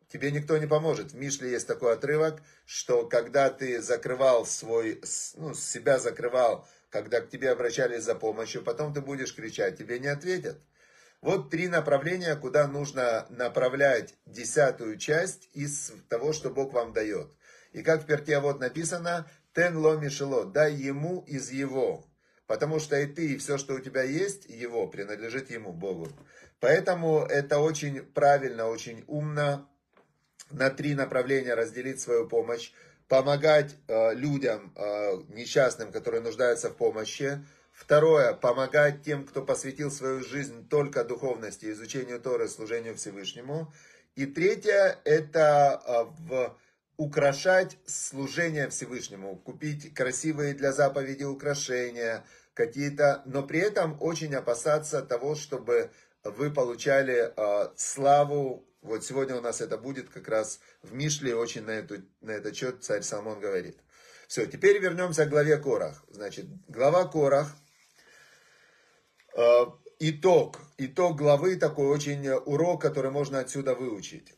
тебе 0.08 0.30
никто 0.30 0.58
не 0.58 0.66
поможет. 0.66 1.12
В 1.12 1.16
Мишле 1.16 1.50
есть 1.50 1.66
такой 1.66 1.94
отрывок, 1.94 2.42
что 2.66 3.06
когда 3.06 3.48
ты 3.50 3.80
закрывал 3.80 4.44
свой, 4.44 5.00
ну, 5.36 5.54
себя 5.54 5.98
закрывал, 5.98 6.68
когда 6.90 7.20
к 7.20 7.30
тебе 7.30 7.50
обращались 7.50 8.02
за 8.02 8.14
помощью, 8.14 8.62
потом 8.62 8.92
ты 8.92 9.00
будешь 9.00 9.34
кричать, 9.34 9.78
тебе 9.78 9.98
не 9.98 10.08
ответят. 10.08 10.60
Вот 11.22 11.50
три 11.50 11.68
направления, 11.68 12.34
куда 12.36 12.66
нужно 12.66 13.26
направлять 13.30 14.14
десятую 14.26 14.96
часть 14.96 15.48
из 15.52 15.92
того, 16.08 16.32
что 16.32 16.50
Бог 16.50 16.72
вам 16.72 16.92
дает. 16.92 17.30
И 17.72 17.82
как 17.82 18.02
в 18.02 18.06
перке 18.06 18.40
вот 18.40 18.58
написано, 18.58 19.30
«Тен 19.54 19.76
ло 19.76 19.96
мишело», 19.96 20.44
«дай 20.44 20.74
ему 20.74 21.22
из 21.26 21.50
его». 21.50 22.09
Потому 22.50 22.80
что 22.80 22.98
и 22.98 23.06
ты, 23.06 23.34
и 23.34 23.36
все, 23.36 23.58
что 23.58 23.74
у 23.74 23.78
тебя 23.78 24.02
есть, 24.02 24.46
его, 24.46 24.88
принадлежит 24.88 25.52
ему, 25.52 25.72
Богу. 25.72 26.08
Поэтому 26.58 27.20
это 27.20 27.60
очень 27.60 28.02
правильно, 28.02 28.66
очень 28.66 29.04
умно 29.06 29.70
на 30.50 30.68
три 30.70 30.96
направления 30.96 31.54
разделить 31.54 32.00
свою 32.00 32.26
помощь. 32.26 32.72
Помогать 33.06 33.76
э, 33.86 34.14
людям, 34.14 34.72
э, 34.74 35.22
несчастным, 35.28 35.92
которые 35.92 36.22
нуждаются 36.22 36.70
в 36.70 36.76
помощи. 36.76 37.38
Второе, 37.72 38.32
помогать 38.32 39.04
тем, 39.04 39.26
кто 39.26 39.42
посвятил 39.42 39.92
свою 39.92 40.24
жизнь 40.24 40.68
только 40.68 41.04
духовности, 41.04 41.70
изучению 41.70 42.20
Торы, 42.20 42.48
служению 42.48 42.96
Всевышнему. 42.96 43.72
И 44.16 44.26
третье, 44.26 44.98
это 45.04 45.80
э, 45.86 46.02
в 46.26 46.56
украшать 47.00 47.78
служение 47.86 48.68
Всевышнему, 48.68 49.34
купить 49.36 49.94
красивые 49.94 50.52
для 50.52 50.70
заповеди 50.70 51.24
украшения, 51.24 52.24
какие-то, 52.60 53.22
но 53.24 53.42
при 53.42 53.60
этом 53.60 53.96
очень 54.00 54.34
опасаться 54.34 55.00
того, 55.00 55.34
чтобы 55.34 55.90
вы 56.24 56.50
получали 56.50 57.32
э, 57.34 57.68
славу. 57.76 58.66
Вот 58.82 59.02
сегодня 59.02 59.36
у 59.36 59.40
нас 59.40 59.62
это 59.62 59.78
будет 59.78 60.10
как 60.10 60.28
раз 60.28 60.60
в 60.82 60.92
Мишле, 60.92 61.34
очень 61.34 61.62
на, 61.62 61.70
эту, 61.70 62.02
на 62.20 62.32
этот 62.32 62.54
счет 62.54 62.84
царь 62.84 63.02
Самон 63.02 63.40
говорит. 63.40 63.78
Все, 64.28 64.44
теперь 64.46 64.78
вернемся 64.78 65.24
к 65.24 65.30
главе 65.30 65.56
Корах. 65.56 66.04
Значит, 66.10 66.46
глава 66.68 67.08
Корах, 67.08 67.48
э, 69.34 69.64
итог, 69.98 70.60
итог 70.76 71.16
главы 71.16 71.56
такой 71.56 71.86
очень 71.86 72.28
урок, 72.28 72.82
который 72.82 73.10
можно 73.10 73.38
отсюда 73.38 73.74
выучить. 73.74 74.34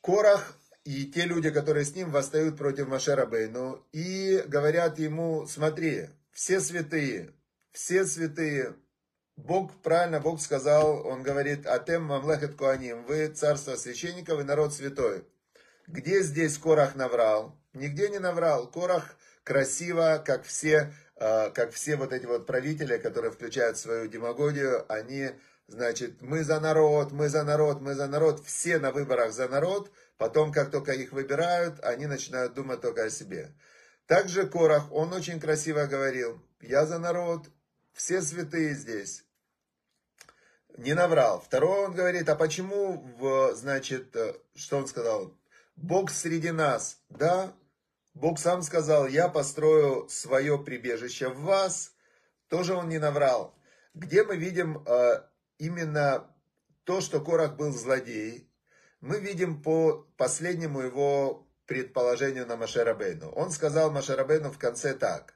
Корах 0.00 0.56
и 0.84 1.04
те 1.04 1.26
люди, 1.26 1.50
которые 1.50 1.84
с 1.84 1.94
ним, 1.94 2.10
восстают 2.10 2.56
против 2.56 2.88
Машера 2.88 3.26
Бейну 3.26 3.84
и 3.92 4.42
говорят 4.46 4.98
ему, 4.98 5.46
смотри, 5.46 6.08
все 6.32 6.60
святые, 6.60 7.32
все 7.76 8.06
святые. 8.06 8.74
Бог, 9.36 9.70
правильно 9.82 10.18
Бог 10.18 10.40
сказал, 10.40 11.06
Он 11.06 11.22
говорит, 11.22 11.66
Атем 11.66 12.04
Мамлехет 12.04 12.54
Куаним, 12.56 13.04
вы 13.04 13.28
царство 13.28 13.76
священников 13.76 14.40
и 14.40 14.44
народ 14.44 14.72
святой. 14.72 15.24
Где 15.86 16.22
здесь 16.22 16.56
Корах 16.56 16.94
наврал? 16.94 17.54
Нигде 17.74 18.08
не 18.08 18.18
наврал. 18.18 18.66
Корах 18.70 19.16
красиво, 19.44 20.22
как 20.24 20.44
все, 20.44 20.94
а, 21.16 21.50
как 21.50 21.72
все 21.72 21.96
вот 21.96 22.14
эти 22.14 22.24
вот 22.24 22.46
правители, 22.46 22.96
которые 22.96 23.30
включают 23.30 23.76
свою 23.76 24.08
демагогию, 24.08 24.90
они 24.90 25.32
Значит, 25.68 26.22
мы 26.22 26.44
за 26.44 26.60
народ, 26.60 27.10
мы 27.10 27.28
за 27.28 27.42
народ, 27.42 27.80
мы 27.80 27.94
за 27.94 28.06
народ. 28.06 28.40
Все 28.46 28.78
на 28.78 28.92
выборах 28.92 29.32
за 29.32 29.48
народ. 29.48 29.90
Потом, 30.16 30.52
как 30.52 30.70
только 30.70 30.92
их 30.92 31.10
выбирают, 31.10 31.80
они 31.82 32.06
начинают 32.06 32.54
думать 32.54 32.80
только 32.80 33.02
о 33.02 33.10
себе. 33.10 33.52
Также 34.06 34.46
Корах, 34.46 34.92
он 34.92 35.12
очень 35.12 35.40
красиво 35.40 35.86
говорил, 35.86 36.40
я 36.60 36.86
за 36.86 37.00
народ, 37.00 37.48
все 37.96 38.20
святые 38.20 38.74
здесь. 38.74 39.24
Не 40.76 40.92
наврал. 40.92 41.40
Второе 41.40 41.86
он 41.86 41.94
говорит, 41.94 42.28
а 42.28 42.36
почему, 42.36 42.98
в, 43.18 43.54
значит, 43.54 44.14
э, 44.14 44.34
что 44.54 44.76
он 44.76 44.86
сказал? 44.86 45.34
Бог 45.76 46.10
среди 46.10 46.50
нас. 46.50 47.00
Да, 47.08 47.54
Бог 48.12 48.38
сам 48.38 48.60
сказал, 48.60 49.06
я 49.06 49.28
построю 49.28 50.06
свое 50.10 50.58
прибежище 50.62 51.30
в 51.30 51.40
вас. 51.40 51.94
Тоже 52.48 52.74
он 52.74 52.90
не 52.90 52.98
наврал. 52.98 53.54
Где 53.94 54.24
мы 54.24 54.36
видим 54.36 54.84
э, 54.86 55.22
именно 55.56 56.30
то, 56.84 57.00
что 57.00 57.22
Корах 57.22 57.56
был 57.56 57.72
злодей, 57.72 58.50
мы 59.00 59.20
видим 59.20 59.62
по 59.62 60.06
последнему 60.18 60.80
его 60.82 61.48
предположению 61.64 62.46
на 62.46 62.58
Машерабейну. 62.58 63.30
Он 63.30 63.50
сказал 63.50 63.90
Машерабейну 63.90 64.50
в 64.50 64.58
конце 64.58 64.92
так. 64.92 65.35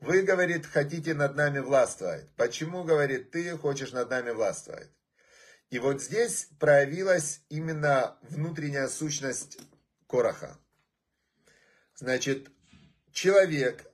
Вы, 0.00 0.22
говорит, 0.22 0.66
хотите 0.66 1.14
над 1.14 1.34
нами 1.34 1.58
властвовать. 1.58 2.30
Почему, 2.36 2.84
говорит, 2.84 3.30
ты 3.30 3.56
хочешь 3.56 3.92
над 3.92 4.10
нами 4.10 4.30
властвовать? 4.30 4.90
И 5.70 5.78
вот 5.78 6.00
здесь 6.00 6.48
проявилась 6.58 7.42
именно 7.48 8.16
внутренняя 8.22 8.88
сущность 8.88 9.58
Кораха. 10.08 10.56
Значит, 11.94 12.48
человек, 13.12 13.84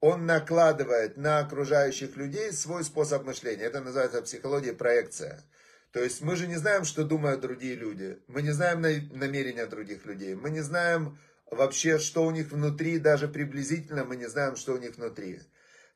он 0.00 0.26
накладывает 0.26 1.16
на 1.16 1.38
окружающих 1.40 2.16
людей 2.16 2.52
свой 2.52 2.82
способ 2.82 3.24
мышления. 3.24 3.64
Это 3.64 3.80
называется 3.80 4.22
в 4.22 4.24
психологии 4.24 4.72
проекция. 4.72 5.44
То 5.92 6.02
есть 6.02 6.22
мы 6.22 6.36
же 6.36 6.46
не 6.46 6.56
знаем, 6.56 6.84
что 6.84 7.04
думают 7.04 7.40
другие 7.40 7.74
люди. 7.74 8.18
Мы 8.26 8.42
не 8.42 8.50
знаем 8.50 8.80
намерения 8.80 9.66
других 9.66 10.06
людей. 10.06 10.34
Мы 10.34 10.50
не 10.50 10.60
знаем 10.60 11.18
вообще, 11.50 11.98
что 11.98 12.24
у 12.24 12.30
них 12.30 12.50
внутри, 12.50 12.98
даже 12.98 13.28
приблизительно 13.28 14.04
мы 14.04 14.16
не 14.16 14.28
знаем, 14.28 14.56
что 14.56 14.74
у 14.74 14.78
них 14.78 14.96
внутри. 14.96 15.40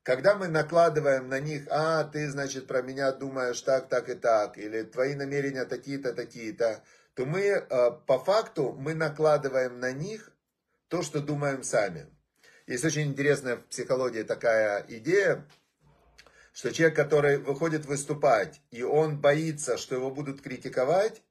Когда 0.04 0.34
мы 0.34 0.48
накладываем 0.48 1.30
на 1.30 1.40
них, 1.40 1.66
а, 1.70 2.04
ты, 2.04 2.30
значит, 2.30 2.66
про 2.66 2.82
меня 2.82 3.10
думаешь 3.10 3.62
так, 3.62 3.88
так 3.88 4.10
и 4.10 4.14
так, 4.14 4.58
или 4.58 4.82
твои 4.82 5.14
намерения 5.14 5.64
такие-то, 5.64 6.12
такие-то, 6.12 6.84
то 7.14 7.24
мы, 7.24 7.40
э, 7.40 7.90
по 8.06 8.18
факту, 8.18 8.74
мы 8.78 8.92
накладываем 8.92 9.80
на 9.80 9.92
них 9.92 10.30
то, 10.88 11.02
что 11.02 11.20
думаем 11.20 11.62
сами. 11.62 12.06
Есть 12.66 12.84
очень 12.84 13.08
интересная 13.08 13.56
в 13.56 13.64
психологии 13.64 14.24
такая 14.24 14.84
идея, 14.88 15.48
что 16.52 16.70
человек, 16.70 16.96
который 16.96 17.38
выходит 17.38 17.86
выступать, 17.86 18.60
и 18.70 18.82
он 18.82 19.18
боится, 19.18 19.78
что 19.78 19.94
его 19.94 20.10
будут 20.10 20.42
критиковать, 20.42 21.22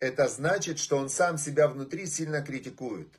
это 0.00 0.26
значит, 0.26 0.80
что 0.80 0.96
он 0.96 1.08
сам 1.08 1.38
себя 1.38 1.68
внутри 1.68 2.06
сильно 2.06 2.42
критикует. 2.42 3.14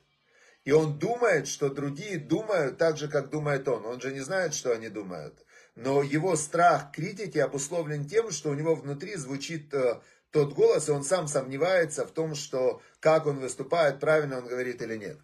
И 0.70 0.72
он 0.72 1.00
думает, 1.00 1.48
что 1.48 1.68
другие 1.68 2.16
думают 2.16 2.78
так 2.78 2.96
же, 2.96 3.08
как 3.08 3.28
думает 3.28 3.66
он. 3.66 3.84
Он 3.84 4.00
же 4.00 4.12
не 4.12 4.20
знает, 4.20 4.54
что 4.54 4.70
они 4.70 4.88
думают. 4.88 5.44
Но 5.74 6.00
его 6.00 6.36
страх 6.36 6.92
критики 6.92 7.38
обусловлен 7.38 8.06
тем, 8.06 8.30
что 8.30 8.50
у 8.50 8.54
него 8.54 8.76
внутри 8.76 9.16
звучит 9.16 9.74
э, 9.74 10.00
тот 10.30 10.52
голос, 10.52 10.88
и 10.88 10.92
он 10.92 11.02
сам 11.02 11.26
сомневается 11.26 12.06
в 12.06 12.12
том, 12.12 12.36
что 12.36 12.80
как 13.00 13.26
он 13.26 13.40
выступает, 13.40 13.98
правильно 13.98 14.38
он 14.38 14.46
говорит 14.46 14.80
или 14.80 14.94
нет. 14.94 15.18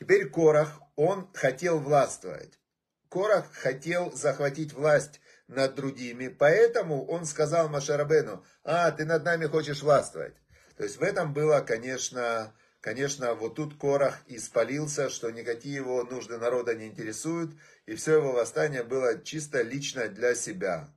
Теперь 0.00 0.28
Корах, 0.28 0.80
он 0.96 1.28
хотел 1.32 1.78
властвовать. 1.78 2.58
Корах 3.08 3.46
хотел 3.52 4.10
захватить 4.10 4.72
власть 4.72 5.20
над 5.46 5.76
другими, 5.76 6.26
поэтому 6.26 7.06
он 7.06 7.24
сказал 7.24 7.68
Машарабену, 7.68 8.44
а, 8.64 8.90
ты 8.90 9.04
над 9.04 9.22
нами 9.22 9.46
хочешь 9.46 9.84
властвовать. 9.84 10.34
То 10.76 10.82
есть 10.82 10.96
в 10.96 11.02
этом 11.04 11.32
было, 11.32 11.60
конечно, 11.60 12.52
конечно, 12.80 13.34
вот 13.34 13.56
тут 13.56 13.78
Корах 13.78 14.20
испалился, 14.26 15.08
что 15.10 15.30
никакие 15.30 15.76
его 15.76 16.02
нужды 16.04 16.38
народа 16.38 16.74
не 16.74 16.86
интересуют, 16.86 17.52
и 17.86 17.94
все 17.94 18.16
его 18.16 18.32
восстание 18.32 18.82
было 18.82 19.22
чисто 19.22 19.62
лично 19.62 20.08
для 20.08 20.34
себя. 20.34 20.88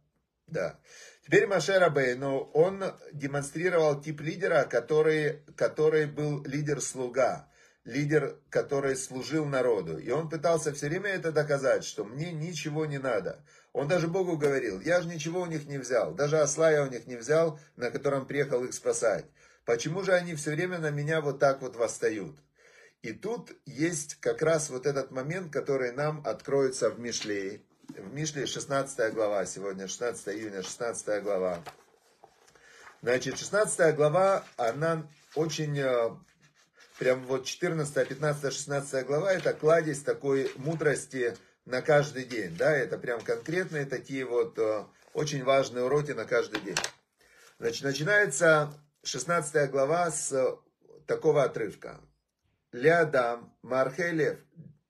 Да. 0.48 0.80
Теперь 1.26 1.48
Маше 1.48 1.78
Рабейну, 1.78 2.40
он 2.54 2.84
демонстрировал 3.14 4.02
тип 4.02 4.22
лидера, 4.22 4.64
который, 4.64 5.44
который 5.56 6.08
был 6.08 6.44
лидер-слуга 6.44 7.50
лидер, 7.90 8.38
который 8.50 8.96
служил 8.96 9.46
народу. 9.46 9.98
И 9.98 10.10
он 10.12 10.30
пытался 10.30 10.74
все 10.74 10.88
время 10.88 11.10
это 11.10 11.32
доказать, 11.32 11.84
что 11.84 12.06
мне 12.06 12.32
ничего 12.32 12.86
не 12.86 12.98
надо. 12.98 13.44
Он 13.74 13.88
даже 13.88 14.08
Богу 14.08 14.38
говорил, 14.38 14.80
я 14.82 15.02
же 15.02 15.08
ничего 15.08 15.42
у 15.42 15.46
них 15.46 15.66
не 15.66 15.78
взял, 15.78 16.14
даже 16.14 16.40
осла 16.40 16.72
я 16.72 16.84
у 16.84 16.90
них 16.90 17.08
не 17.08 17.16
взял, 17.16 17.60
на 17.76 17.92
котором 17.92 18.26
приехал 18.26 18.64
их 18.64 18.74
спасать. 18.74 19.26
Почему 19.70 20.02
же 20.02 20.16
они 20.16 20.34
все 20.34 20.56
время 20.56 20.80
на 20.80 20.90
меня 20.90 21.22
вот 21.22 21.38
так 21.38 21.62
вот 21.62 21.76
восстают? 21.76 22.36
И 23.04 23.14
тут 23.14 23.52
есть 23.68 24.16
как 24.16 24.42
раз 24.42 24.72
вот 24.72 24.88
этот 24.88 25.12
момент, 25.12 25.54
который 25.54 25.92
нам 25.92 26.24
откроется 26.26 26.90
в 26.90 27.00
Мишлее. 27.00 27.62
В 27.90 28.12
Мишле 28.12 28.48
16 28.48 29.14
глава, 29.14 29.46
сегодня 29.46 29.88
16 29.88 30.30
июня, 30.30 30.64
16 30.64 31.22
глава. 31.22 31.64
Значит, 33.04 33.38
16 33.38 33.96
глава, 33.96 34.44
она 34.58 35.08
очень 35.36 35.78
э, 35.78 36.16
прям 36.98 37.24
вот 37.28 37.46
14, 37.46 38.08
15, 38.08 38.52
16 38.52 39.06
глава, 39.06 39.32
это 39.32 39.54
кладезь 39.54 40.02
такой 40.02 40.52
мудрости 40.56 41.38
на 41.66 41.84
каждый 41.84 42.26
день, 42.26 42.58
да, 42.58 42.76
это 42.76 42.98
прям 42.98 43.22
конкретные 43.22 43.86
такие 43.86 44.26
вот 44.26 44.58
э, 44.58 44.86
очень 45.14 45.44
важные 45.44 45.84
уроки 45.84 46.10
на 46.14 46.26
каждый 46.26 46.60
день. 46.62 46.78
Значит, 47.60 47.84
начинается 47.84 48.74
16 49.04 49.72
глава 49.72 50.12
с 50.12 50.60
такого 51.08 51.44
отрывка. 51.44 52.02
Леадам, 52.72 53.56
Мархелев, 53.62 54.40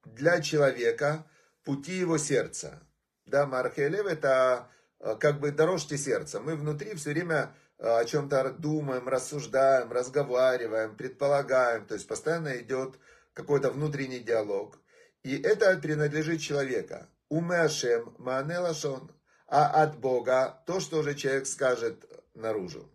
для 0.03 0.41
человека 0.41 1.25
пути 1.63 1.93
его 1.93 2.17
сердца. 2.17 2.81
Да, 3.25 3.45
Мархелев 3.45 4.07
это 4.07 4.67
э, 4.99 5.15
как 5.19 5.39
бы 5.39 5.51
дорожьте 5.51 5.97
сердца. 5.97 6.39
Мы 6.39 6.55
внутри 6.55 6.95
все 6.95 7.11
время 7.11 7.55
о 7.77 8.03
чем-то 8.03 8.51
думаем, 8.51 9.07
рассуждаем, 9.07 9.91
разговариваем, 9.91 10.97
предполагаем. 10.97 11.85
То 11.85 11.93
есть 11.93 12.07
постоянно 12.07 12.57
идет 12.57 12.95
какой-то 13.33 13.69
внутренний 13.69 14.19
диалог. 14.19 14.77
И 15.23 15.39
это 15.39 15.77
принадлежит 15.77 16.41
человека. 16.41 17.07
Уме 17.29 17.61
Ашем, 17.61 18.15
Маане 18.17 18.57
Лашон. 18.57 19.11
А 19.47 19.83
от 19.83 19.99
Бога 19.99 20.61
то, 20.65 20.79
что 20.79 20.99
уже 20.99 21.15
человек 21.15 21.45
скажет 21.45 22.05
наружу. 22.33 22.89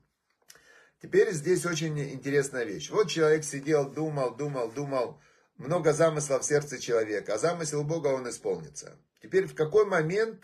Теперь 1.05 1.33
здесь 1.33 1.67
очень 1.67 2.01
интересная 2.01 2.65
вещь. 2.65 2.91
Вот 2.91 3.11
человек 3.11 3.45
сидел, 3.45 3.91
думал, 3.91 4.35
думал, 4.35 4.73
думал. 4.73 5.21
Много 5.59 5.93
замыслов 5.93 6.43
в 6.43 6.47
сердце 6.47 6.79
человека. 6.79 7.35
А 7.35 7.39
замысел 7.39 7.85
Бога 7.85 8.09
он 8.09 8.29
исполнится. 8.29 8.97
Теперь 9.21 9.47
в 9.47 9.55
какой 9.55 9.85
момент 9.85 10.41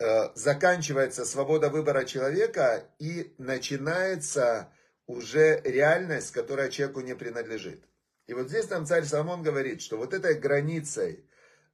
Э, 0.00 0.30
заканчивается 0.34 1.24
свобода 1.24 1.70
выбора 1.70 2.04
человека 2.04 2.84
и 2.98 3.32
начинается 3.38 4.72
уже 5.06 5.60
реальность, 5.62 6.32
которая 6.32 6.68
человеку 6.68 7.00
не 7.00 7.14
принадлежит. 7.14 7.84
И 8.26 8.34
вот 8.34 8.48
здесь 8.48 8.68
нам 8.70 8.86
царь 8.86 9.04
Соломон 9.04 9.44
говорит, 9.44 9.80
что 9.80 9.96
вот 9.96 10.12
этой 10.12 10.34
границей, 10.34 11.24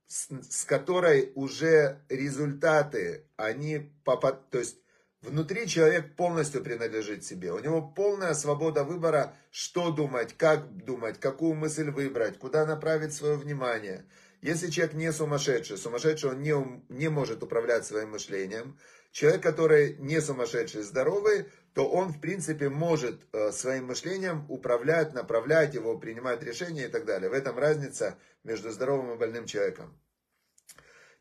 с, 0.06 0.28
с 0.50 0.64
которой 0.66 1.32
уже 1.34 2.02
результаты, 2.10 3.26
они 3.36 3.90
попад... 4.04 4.50
то 4.50 4.58
есть 4.58 4.76
внутри 5.22 5.66
человек 5.66 6.14
полностью 6.16 6.62
принадлежит 6.62 7.24
себе. 7.24 7.52
У 7.52 7.58
него 7.58 7.82
полная 7.82 8.34
свобода 8.34 8.84
выбора, 8.84 9.34
что 9.50 9.90
думать, 9.90 10.36
как 10.36 10.84
думать, 10.84 11.18
какую 11.20 11.54
мысль 11.54 11.90
выбрать, 11.90 12.38
куда 12.38 12.66
направить 12.66 13.14
свое 13.14 13.36
внимание– 13.36 14.04
если 14.42 14.70
человек 14.70 14.94
не 14.94 15.12
сумасшедший, 15.12 15.76
сумасшедший 15.76 16.30
он 16.30 16.40
не, 16.40 16.54
не 16.88 17.08
может 17.08 17.42
управлять 17.42 17.84
своим 17.84 18.12
мышлением, 18.12 18.78
человек, 19.12 19.42
который 19.42 19.96
не 19.98 20.20
сумасшедший, 20.20 20.82
здоровый, 20.82 21.46
то 21.74 21.86
он, 21.88 22.08
в 22.08 22.20
принципе, 22.20 22.70
может 22.70 23.20
э, 23.32 23.52
своим 23.52 23.86
мышлением 23.86 24.46
управлять, 24.48 25.12
направлять 25.12 25.74
его, 25.74 25.98
принимать 25.98 26.42
решения 26.42 26.86
и 26.86 26.88
так 26.88 27.04
далее. 27.04 27.28
В 27.28 27.34
этом 27.34 27.58
разница 27.58 28.18
между 28.42 28.70
здоровым 28.70 29.12
и 29.12 29.18
больным 29.18 29.44
человеком. 29.44 29.94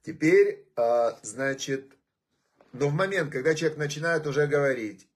Теперь, 0.02 0.66
э, 0.78 1.12
значит, 1.22 1.92
но 2.74 2.90
в 2.90 2.94
момент, 2.94 3.32
когда 3.32 3.56
человек 3.56 3.78
начинает 3.78 4.28
уже 4.28 4.48
говорить, 4.48 5.08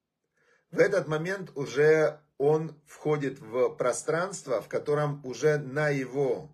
в 0.71 0.79
этот 0.79 1.07
момент 1.07 1.51
уже 1.55 2.19
он 2.37 2.75
входит 2.87 3.39
в 3.39 3.69
пространство, 3.69 4.61
в 4.61 4.67
котором 4.67 5.21
уже 5.23 5.57
на 5.57 5.89
его 5.89 6.51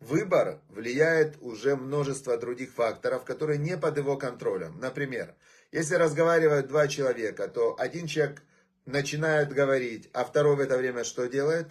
выбор 0.00 0.60
влияет 0.68 1.36
уже 1.40 1.76
множество 1.76 2.36
других 2.36 2.72
факторов, 2.72 3.24
которые 3.24 3.58
не 3.58 3.78
под 3.78 3.96
его 3.96 4.16
контролем. 4.16 4.78
Например, 4.78 5.34
если 5.72 5.94
разговаривают 5.94 6.68
два 6.68 6.88
человека, 6.88 7.48
то 7.48 7.74
один 7.78 8.06
человек 8.06 8.42
начинает 8.84 9.52
говорить, 9.52 10.10
а 10.12 10.24
второй 10.24 10.56
в 10.56 10.60
это 10.60 10.76
время 10.76 11.04
что 11.04 11.26
делает? 11.26 11.68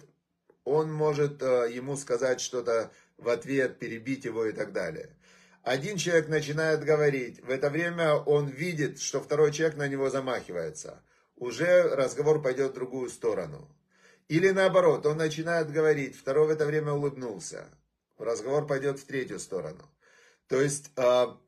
Он 0.64 0.92
может 0.92 1.42
э, 1.42 1.70
ему 1.72 1.96
сказать 1.96 2.40
что-то 2.40 2.90
в 3.18 3.28
ответ, 3.28 3.78
перебить 3.78 4.24
его 4.24 4.46
и 4.46 4.52
так 4.52 4.72
далее. 4.72 5.10
Один 5.64 5.96
человек 5.96 6.28
начинает 6.28 6.84
говорить, 6.84 7.40
в 7.42 7.48
это 7.48 7.70
время 7.70 8.16
он 8.16 8.48
видит, 8.48 9.00
что 9.00 9.22
второй 9.22 9.50
человек 9.50 9.78
на 9.78 9.88
него 9.88 10.10
замахивается. 10.10 11.02
уже 11.36 11.82
разговор 11.82 12.42
пойдет 12.42 12.72
в 12.72 12.74
другую 12.74 13.08
сторону. 13.08 13.74
Или 14.28 14.50
наоборот, 14.50 15.06
он 15.06 15.16
начинает 15.16 15.72
говорить, 15.72 16.16
второй 16.16 16.48
в 16.48 16.50
это 16.50 16.66
время 16.66 16.92
улыбнулся. 16.92 17.66
Разговор 18.18 18.66
пойдет 18.66 18.98
в 19.00 19.06
третью 19.06 19.38
сторону. 19.38 19.82
То 20.48 20.60
есть 20.60 20.90
а, 20.96 21.40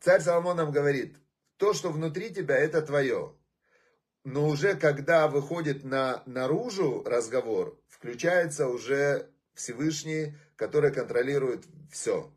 царь 0.00 0.22
Соломон 0.22 0.56
нам 0.56 0.72
говорит, 0.72 1.16
то, 1.58 1.74
что 1.74 1.90
внутри 1.90 2.30
тебя, 2.30 2.56
это 2.56 2.80
твое. 2.80 3.34
Но 4.24 4.48
уже 4.48 4.76
когда 4.76 5.28
выходит 5.28 5.84
на, 5.84 6.22
наружу 6.24 7.02
разговор, 7.04 7.78
включается 7.86 8.66
уже 8.66 9.28
Всевышний, 9.52 10.34
который 10.56 10.90
контролирует 10.90 11.64
все. 11.92 12.32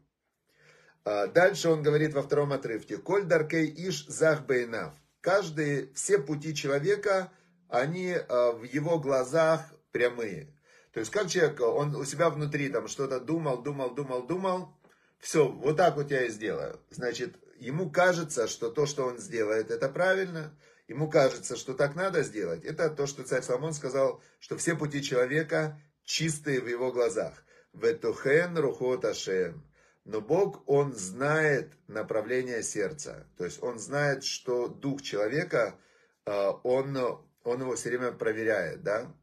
А, 1.04 1.28
дальше 1.28 1.70
он 1.70 1.84
говорит 1.84 2.14
во 2.14 2.22
втором 2.22 2.54
отрывке. 2.54 2.98
Коль 2.98 3.24
даркей 3.24 3.68
иш 3.68 4.06
зах 4.08 4.46
бейнав. 4.46 4.94
Каждый, 5.22 5.94
все 5.94 6.20
пути 6.20 6.56
человека, 6.56 7.32
они 7.70 8.14
а, 8.14 8.52
в 8.52 8.64
его 8.64 9.00
глазах 9.00 9.62
прямые. 9.92 10.56
То 10.94 11.00
есть 11.00 11.12
как 11.12 11.30
человек, 11.30 11.60
он 11.62 11.96
у 11.96 12.04
себя 12.06 12.30
внутри 12.30 12.70
там 12.70 12.88
что-то 12.88 13.20
думал, 13.20 13.62
думал, 13.62 13.92
думал, 13.92 14.24
думал, 14.24 14.78
все, 15.20 15.48
вот 15.48 15.78
так 15.78 15.96
вот 15.96 16.12
я 16.12 16.26
и 16.26 16.30
сделаю. 16.30 16.80
Значит, 16.90 17.36
ему 17.58 17.90
кажется, 17.90 18.48
что 18.48 18.70
то, 18.70 18.86
что 18.86 19.06
он 19.06 19.20
сделает, 19.20 19.72
это 19.72 19.88
правильно. 19.88 20.58
Ему 20.88 21.10
кажется, 21.10 21.56
что 21.56 21.74
так 21.74 21.96
надо 21.96 22.24
сделать. 22.24 22.66
Это 22.66 22.90
то, 22.90 23.08
что 23.08 23.24
царь 23.24 23.44
Соломон 23.44 23.74
сказал, 23.74 24.22
что 24.40 24.58
все 24.58 24.76
пути 24.76 25.02
человека 25.02 25.80
чистые 26.04 26.60
в 26.60 26.68
его 26.68 26.92
глазах. 26.92 27.46
Ветухен 27.72 28.58
рухот 28.58 29.06
ашем. 29.06 29.64
Но 30.12 30.20
Бог, 30.20 30.64
Он 30.68 30.94
знает 30.94 31.72
направление 31.88 32.64
сердца. 32.64 33.26
То 33.38 33.46
есть 33.46 33.64
Он 33.64 33.80
знает, 33.80 34.26
что 34.26 34.68
дух 34.68 35.02
человека, 35.02 35.80
а, 36.26 36.52
он, 36.64 36.98
он 37.46 37.62
его 37.62 37.76
все 37.78 37.90
время 37.90 38.12
проверяет. 38.12 38.84
Да? 38.84 39.16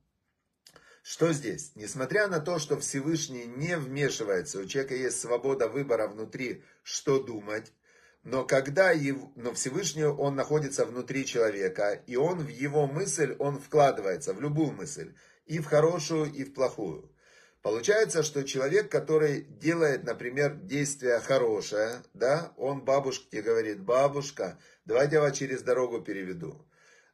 Что 1.02 1.34
здесь? 1.34 1.72
Несмотря 1.74 2.26
на 2.26 2.40
то, 2.40 2.58
что 2.58 2.78
Всевышний 2.80 3.44
не 3.44 3.76
вмешивается, 3.76 4.60
у 4.60 4.64
человека 4.64 4.94
есть 4.94 5.20
свобода 5.20 5.68
выбора 5.68 6.08
внутри, 6.08 6.64
что 6.82 7.22
думать, 7.22 7.70
но 8.24 8.46
когда 8.46 8.90
его, 8.90 9.30
но 9.36 9.52
Всевышний, 9.52 10.04
он 10.04 10.36
находится 10.36 10.86
внутри 10.86 11.26
человека, 11.26 12.02
и 12.06 12.16
он 12.16 12.38
в 12.38 12.48
его 12.48 12.86
мысль, 12.86 13.36
он 13.38 13.58
вкладывается 13.58 14.32
в 14.32 14.40
любую 14.40 14.72
мысль, 14.72 15.14
и 15.44 15.58
в 15.58 15.66
хорошую, 15.66 16.32
и 16.32 16.44
в 16.44 16.54
плохую. 16.54 17.12
Получается, 17.62 18.22
что 18.22 18.44
человек, 18.44 18.90
который 18.90 19.42
делает, 19.42 20.04
например, 20.04 20.54
действие 20.54 21.18
хорошее, 21.18 22.02
да, 22.14 22.52
он 22.56 22.84
бабушке 22.84 23.42
говорит, 23.42 23.80
бабушка, 23.80 24.58
давайте 24.84 25.16
я 25.16 25.22
вас 25.22 25.36
через 25.36 25.62
дорогу 25.62 26.00
переведу. 26.00 26.64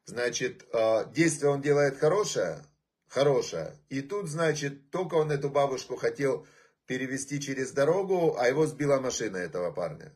Значит, 0.05 0.67
а, 0.73 1.05
действие 1.07 1.51
он 1.51 1.63
делает 1.63 1.99
хорошее, 1.99 2.63
хорошее. 3.09 3.79
И 3.89 4.03
тут, 4.03 4.29
значит, 4.29 4.91
только 4.91 5.15
он 5.15 5.33
эту 5.33 5.49
бабушку 5.49 5.97
хотел 5.97 6.47
перевести 6.87 7.41
через 7.41 7.73
дорогу, 7.73 8.37
а 8.39 8.47
его 8.47 8.67
сбила 8.67 9.01
машина 9.01 9.39
этого 9.39 9.71
парня. 9.73 10.13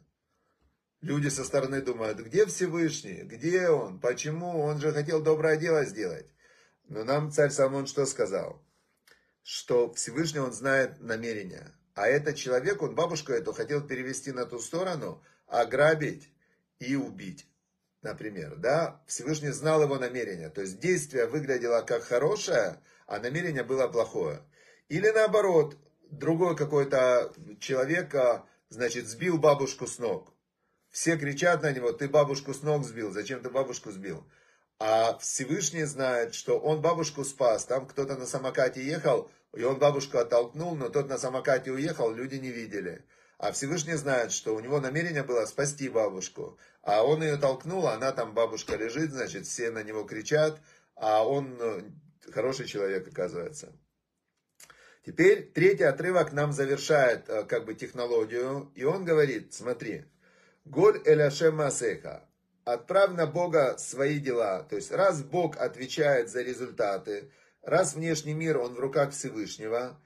Люди 1.00 1.28
со 1.28 1.44
стороны 1.44 1.80
думают, 1.80 2.18
где 2.18 2.44
Всевышний, 2.44 3.22
где 3.22 3.70
он, 3.70 3.98
почему, 3.98 4.60
он 4.60 4.78
же 4.78 4.92
хотел 4.92 5.22
доброе 5.22 5.56
дело 5.56 5.84
сделать. 5.84 6.26
Но 6.88 7.04
нам 7.04 7.30
царь 7.30 7.50
Самон 7.50 7.86
что 7.86 8.04
сказал? 8.04 8.62
Что 9.48 9.90
Всевышний, 9.94 10.40
он 10.40 10.52
знает 10.52 11.00
намерения. 11.00 11.72
А 11.94 12.06
этот 12.06 12.36
человек, 12.36 12.82
он 12.82 12.94
бабушку 12.94 13.32
эту 13.32 13.54
хотел 13.54 13.80
перевести 13.80 14.30
на 14.30 14.44
ту 14.44 14.58
сторону, 14.58 15.22
ограбить 15.46 16.30
и 16.80 16.96
убить, 16.96 17.46
например. 18.02 18.56
Да? 18.56 19.02
Всевышний 19.06 19.48
знал 19.48 19.82
его 19.82 19.96
намерения. 19.96 20.50
То 20.50 20.60
есть 20.60 20.80
действие 20.80 21.24
выглядело 21.24 21.80
как 21.80 22.02
хорошее, 22.02 22.82
а 23.06 23.20
намерение 23.20 23.64
было 23.64 23.88
плохое. 23.88 24.42
Или 24.90 25.08
наоборот, 25.08 25.78
другой 26.10 26.54
какой-то 26.54 27.32
человек, 27.58 28.14
а, 28.16 28.46
значит, 28.68 29.06
сбил 29.06 29.38
бабушку 29.38 29.86
с 29.86 29.98
ног. 29.98 30.34
Все 30.90 31.16
кричат 31.16 31.62
на 31.62 31.72
него, 31.72 31.92
ты 31.92 32.06
бабушку 32.06 32.52
с 32.52 32.60
ног 32.60 32.84
сбил, 32.84 33.12
зачем 33.12 33.40
ты 33.40 33.48
бабушку 33.48 33.92
сбил? 33.92 34.26
А 34.78 35.18
Всевышний 35.18 35.84
знает, 35.84 36.34
что 36.34 36.58
он 36.58 36.80
бабушку 36.80 37.24
спас. 37.24 37.64
Там 37.64 37.86
кто-то 37.86 38.16
на 38.16 38.26
самокате 38.26 38.84
ехал, 38.84 39.30
он 39.62 39.78
бабушку 39.78 40.18
оттолкнул, 40.18 40.76
но 40.76 40.88
тот 40.88 41.08
на 41.08 41.18
самокате 41.18 41.70
уехал, 41.70 42.12
люди 42.12 42.36
не 42.36 42.50
видели. 42.50 43.04
А 43.38 43.52
Всевышний 43.52 43.94
знает, 43.94 44.32
что 44.32 44.54
у 44.54 44.60
него 44.60 44.80
намерение 44.80 45.22
было 45.22 45.46
спасти 45.46 45.88
бабушку. 45.88 46.58
А 46.82 47.04
он 47.04 47.22
ее 47.22 47.36
толкнул, 47.36 47.86
а 47.86 47.94
она 47.94 48.12
там, 48.12 48.34
бабушка 48.34 48.76
лежит, 48.76 49.12
значит, 49.12 49.46
все 49.46 49.70
на 49.70 49.82
него 49.82 50.04
кричат, 50.04 50.60
а 50.96 51.24
он 51.26 51.56
э, 51.60 51.82
хороший 52.32 52.66
человек, 52.66 53.06
оказывается. 53.06 53.72
Теперь 55.06 55.52
третий 55.52 55.84
отрывок 55.84 56.32
нам 56.32 56.52
завершает 56.52 57.28
э, 57.28 57.44
как 57.44 57.64
бы 57.64 57.74
технологию, 57.74 58.72
и 58.74 58.84
он 58.84 59.04
говорит, 59.04 59.54
смотри, 59.54 60.04
Голь 60.70 61.00
эляшем 61.06 61.56
масеха, 61.56 62.28
отправь 62.64 63.12
на 63.12 63.26
Бога 63.26 63.78
свои 63.78 64.18
дела. 64.18 64.64
То 64.68 64.76
есть, 64.76 64.92
раз 64.92 65.22
Бог 65.22 65.56
отвечает 65.56 66.28
за 66.28 66.42
результаты, 66.42 67.30
раз 67.68 67.94
внешний 67.94 68.34
мир, 68.34 68.58
он 68.58 68.74
в 68.74 68.80
руках 68.80 69.12
Всевышнего, 69.12 70.00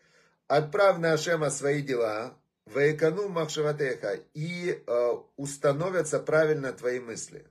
отправь 0.48 0.98
на 0.98 1.12
Ашема 1.12 1.50
свои 1.50 1.80
дела, 1.80 2.36
ваекану 2.66 3.28
махшаватеха, 3.28 4.18
и 4.34 4.82
э, 4.84 5.12
установятся 5.36 6.18
правильно 6.18 6.72
твои 6.72 6.98
мысли. 7.00 7.46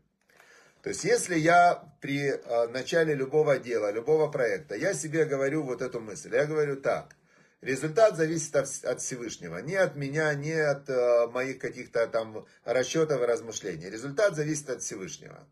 То 0.82 0.90
есть, 0.90 1.04
если 1.04 1.38
я 1.38 1.84
при 2.02 2.30
э, 2.30 2.68
начале 2.68 3.14
любого 3.14 3.58
дела, 3.58 3.92
любого 3.92 4.30
проекта, 4.30 4.76
я 4.76 4.94
себе 4.94 5.26
говорю 5.26 5.64
вот 5.64 5.82
эту 5.82 6.00
мысль, 6.02 6.34
я 6.34 6.46
говорю 6.46 6.76
так, 6.76 7.16
результат 7.62 8.18
зависит 8.18 8.56
от, 8.56 8.68
от 8.84 9.00
Всевышнего, 9.00 9.60
не 9.60 9.76
от 9.76 9.96
меня, 9.96 10.34
не 10.34 10.54
от 10.54 10.90
э, 10.90 11.28
моих 11.28 11.60
каких-то 11.60 12.06
там 12.08 12.46
расчетов 12.66 13.22
и 13.22 13.26
размышлений. 13.26 13.90
Результат 13.90 14.36
зависит 14.36 14.70
от 14.70 14.82
Всевышнего. 14.82 15.48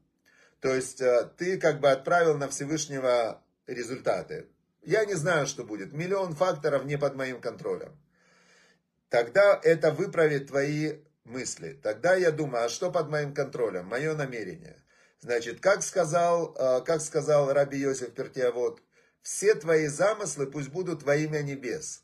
То 0.59 0.73
есть, 0.73 0.99
э, 0.99 1.29
ты 1.37 1.57
как 1.57 1.79
бы 1.79 1.89
отправил 1.91 2.37
на 2.37 2.49
Всевышнего 2.49 3.41
результаты. 3.73 4.47
Я 4.81 5.05
не 5.05 5.13
знаю, 5.13 5.47
что 5.47 5.63
будет. 5.63 5.93
Миллион 5.93 6.35
факторов 6.35 6.85
не 6.85 6.97
под 6.97 7.15
моим 7.15 7.41
контролем. 7.41 7.97
Тогда 9.09 9.59
это 9.63 9.91
выправит 9.91 10.47
твои 10.47 10.99
мысли. 11.23 11.79
Тогда 11.81 12.15
я 12.15 12.31
думаю, 12.31 12.65
а 12.65 12.69
что 12.69 12.91
под 12.91 13.09
моим 13.09 13.33
контролем? 13.33 13.85
Мое 13.85 14.13
намерение. 14.15 14.77
Значит, 15.19 15.59
как 15.59 15.83
сказал, 15.83 16.55
э, 16.55 16.81
как 16.85 17.01
сказал 17.01 17.51
Раби 17.51 17.77
Йосиф 17.77 18.13
Пертиавод, 18.13 18.81
все 19.21 19.53
твои 19.55 19.87
замыслы 19.87 20.47
пусть 20.47 20.69
будут 20.69 21.03
во 21.03 21.15
имя 21.15 21.41
небес. 21.41 22.03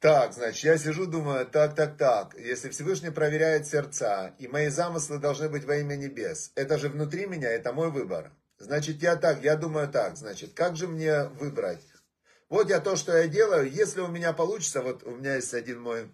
Так, 0.00 0.34
значит, 0.34 0.64
я 0.64 0.76
сижу, 0.76 1.06
думаю, 1.06 1.46
так, 1.46 1.74
так, 1.74 1.96
так, 1.96 2.34
если 2.38 2.68
Всевышний 2.68 3.10
проверяет 3.10 3.66
сердца, 3.66 4.34
и 4.38 4.46
мои 4.46 4.68
замыслы 4.68 5.18
должны 5.18 5.48
быть 5.48 5.64
во 5.64 5.76
имя 5.76 5.96
небес, 5.96 6.52
это 6.54 6.78
же 6.78 6.88
внутри 6.88 7.26
меня, 7.26 7.50
это 7.50 7.72
мой 7.72 7.90
выбор. 7.90 8.32
Значит, 8.58 9.02
я 9.02 9.16
так, 9.16 9.42
я 9.42 9.56
думаю 9.56 9.88
так, 9.88 10.16
значит, 10.16 10.54
как 10.54 10.76
же 10.76 10.88
мне 10.88 11.24
выбрать? 11.24 11.82
Вот 12.48 12.70
я 12.70 12.80
то, 12.80 12.96
что 12.96 13.16
я 13.16 13.28
делаю, 13.28 13.70
если 13.70 14.00
у 14.00 14.08
меня 14.08 14.32
получится, 14.32 14.80
вот 14.80 15.02
у 15.02 15.16
меня 15.16 15.34
есть 15.34 15.52
один 15.52 15.80
мой 15.80 16.10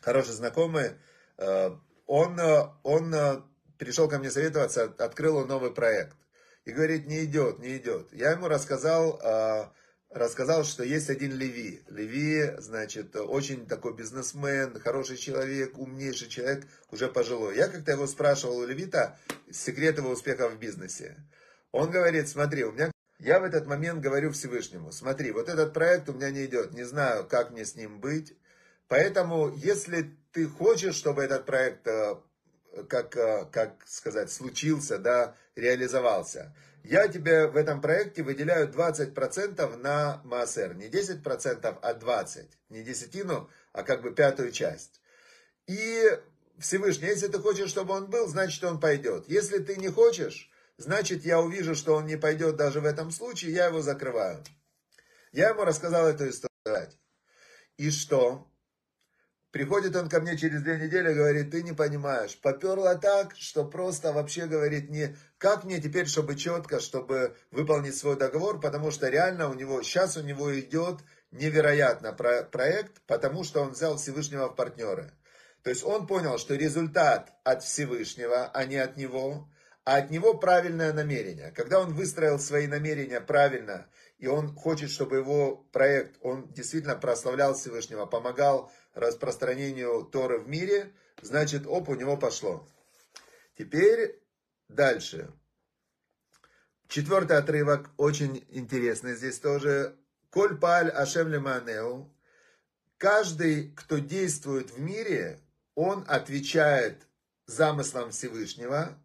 хороший 0.00 0.32
знакомый, 0.32 0.92
э, 1.36 1.70
он, 2.06 2.40
э, 2.40 2.66
он 2.82 3.14
э, 3.14 3.42
пришел 3.78 4.08
ко 4.08 4.18
мне 4.18 4.30
советоваться, 4.30 4.84
открыл 4.98 5.46
новый 5.46 5.70
проект. 5.72 6.16
И 6.64 6.72
говорит, 6.72 7.06
не 7.06 7.24
идет, 7.24 7.58
не 7.58 7.76
идет. 7.78 8.12
Я 8.12 8.32
ему 8.32 8.46
рассказал, 8.46 9.18
рассказал, 10.10 10.64
что 10.64 10.84
есть 10.84 11.08
один 11.08 11.32
Леви. 11.32 11.82
Леви, 11.88 12.54
значит, 12.58 13.16
очень 13.16 13.66
такой 13.66 13.94
бизнесмен, 13.94 14.78
хороший 14.78 15.16
человек, 15.16 15.78
умнейший 15.78 16.28
человек, 16.28 16.66
уже 16.90 17.08
пожилой. 17.08 17.56
Я 17.56 17.68
как-то 17.68 17.92
его 17.92 18.06
спрашивал 18.06 18.58
у 18.58 18.66
Левита 18.66 19.18
секрет 19.50 19.96
его 19.96 20.10
успеха 20.10 20.50
в 20.50 20.58
бизнесе. 20.58 21.16
Он 21.72 21.90
говорит, 21.90 22.28
смотри, 22.28 22.64
у 22.64 22.72
меня... 22.72 22.90
Я 23.18 23.38
в 23.38 23.44
этот 23.44 23.66
момент 23.66 24.00
говорю 24.00 24.32
Всевышнему, 24.32 24.92
смотри, 24.92 25.30
вот 25.30 25.50
этот 25.50 25.74
проект 25.74 26.08
у 26.08 26.14
меня 26.14 26.30
не 26.30 26.46
идет, 26.46 26.72
не 26.72 26.84
знаю, 26.84 27.26
как 27.26 27.50
мне 27.50 27.66
с 27.66 27.74
ним 27.74 28.00
быть. 28.00 28.34
Поэтому, 28.88 29.54
если 29.56 30.16
ты 30.32 30.46
хочешь, 30.46 30.94
чтобы 30.94 31.22
этот 31.22 31.44
проект, 31.44 31.86
э, 31.86 32.16
как, 32.88 33.14
э, 33.16 33.46
как 33.52 33.86
сказать, 33.86 34.32
случился, 34.32 34.98
да, 34.98 35.36
реализовался, 35.54 36.54
я 36.82 37.08
тебе 37.08 37.46
в 37.46 37.56
этом 37.56 37.80
проекте 37.80 38.22
выделяю 38.22 38.68
20% 38.68 39.76
на 39.76 40.22
МАСР. 40.24 40.74
Не 40.74 40.88
10%, 40.88 41.78
а 41.82 41.94
20%. 41.94 42.48
Не 42.70 42.82
десятину, 42.82 43.50
а 43.72 43.82
как 43.82 44.02
бы 44.02 44.12
пятую 44.12 44.50
часть. 44.50 45.00
И 45.66 46.02
Всевышний, 46.58 47.08
если 47.08 47.28
ты 47.28 47.38
хочешь, 47.38 47.70
чтобы 47.70 47.94
он 47.94 48.06
был, 48.06 48.26
значит 48.28 48.62
он 48.64 48.80
пойдет. 48.80 49.28
Если 49.28 49.58
ты 49.58 49.76
не 49.76 49.88
хочешь, 49.88 50.49
значит 50.80 51.24
я 51.24 51.40
увижу, 51.40 51.74
что 51.74 51.94
он 51.94 52.06
не 52.06 52.16
пойдет 52.16 52.56
даже 52.56 52.80
в 52.80 52.84
этом 52.84 53.10
случае, 53.10 53.52
я 53.52 53.66
его 53.66 53.80
закрываю. 53.80 54.42
Я 55.32 55.50
ему 55.50 55.64
рассказал 55.64 56.08
эту 56.08 56.28
историю. 56.28 56.50
И 57.76 57.90
что? 57.90 58.50
приходит 59.50 59.96
он 59.96 60.08
ко 60.08 60.20
мне 60.20 60.36
через 60.36 60.62
две 60.62 60.78
недели, 60.78 61.12
говорит, 61.12 61.50
ты 61.50 61.62
не 61.62 61.72
понимаешь, 61.72 62.38
поперло 62.40 62.94
так, 62.96 63.34
что 63.36 63.64
просто 63.64 64.12
вообще, 64.12 64.46
говорит, 64.46 64.90
не, 64.90 65.16
как 65.38 65.64
мне 65.64 65.80
теперь, 65.80 66.06
чтобы 66.06 66.36
четко, 66.36 66.80
чтобы 66.80 67.36
выполнить 67.50 67.96
свой 67.96 68.16
договор, 68.16 68.60
потому 68.60 68.90
что 68.90 69.08
реально 69.08 69.48
у 69.48 69.54
него, 69.54 69.82
сейчас 69.82 70.16
у 70.16 70.22
него 70.22 70.58
идет 70.58 71.00
невероятно 71.30 72.12
про, 72.12 72.44
проект, 72.44 73.00
потому 73.06 73.44
что 73.44 73.62
он 73.62 73.70
взял 73.70 73.96
Всевышнего 73.96 74.48
в 74.48 74.56
партнеры. 74.56 75.12
То 75.62 75.70
есть 75.70 75.84
он 75.84 76.06
понял, 76.06 76.38
что 76.38 76.54
результат 76.54 77.32
от 77.44 77.62
Всевышнего, 77.62 78.46
а 78.46 78.64
не 78.64 78.76
от 78.76 78.96
него, 78.96 79.48
а 79.90 79.96
от 79.96 80.10
него 80.12 80.34
правильное 80.34 80.92
намерение. 80.92 81.50
Когда 81.50 81.80
он 81.80 81.94
выстроил 81.94 82.38
свои 82.38 82.68
намерения 82.68 83.20
правильно, 83.20 83.88
и 84.18 84.28
он 84.28 84.54
хочет, 84.54 84.88
чтобы 84.88 85.16
его 85.16 85.56
проект, 85.72 86.14
он 86.20 86.46
действительно 86.52 86.94
прославлял 86.94 87.54
Всевышнего, 87.54 88.06
помогал 88.06 88.70
распространению 88.94 90.04
Торы 90.04 90.38
в 90.38 90.46
мире, 90.46 90.92
значит, 91.22 91.66
оп, 91.66 91.88
у 91.88 91.96
него 91.96 92.16
пошло. 92.16 92.68
Теперь 93.58 94.22
дальше. 94.68 95.32
Четвертый 96.86 97.38
отрывок, 97.38 97.90
очень 97.96 98.46
интересный 98.50 99.16
здесь 99.16 99.40
тоже. 99.40 99.96
Коль 100.30 100.56
паль 100.56 100.90
ашем 100.90 101.26
леманеу. 101.26 102.14
Каждый, 102.96 103.72
кто 103.72 103.98
действует 103.98 104.70
в 104.70 104.78
мире, 104.78 105.40
он 105.74 106.04
отвечает 106.06 107.08
замыслам 107.46 108.12
Всевышнего. 108.12 108.96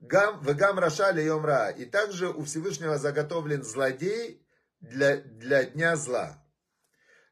Гам, 0.00 0.42
вегам 0.42 0.78
раша 0.78 1.10
йомра. 1.10 1.68
И 1.70 1.84
также 1.84 2.28
у 2.30 2.44
Всевышнего 2.44 2.96
заготовлен 2.96 3.62
злодей 3.62 4.42
для, 4.80 5.16
для 5.16 5.64
дня 5.64 5.94
зла. 5.96 6.42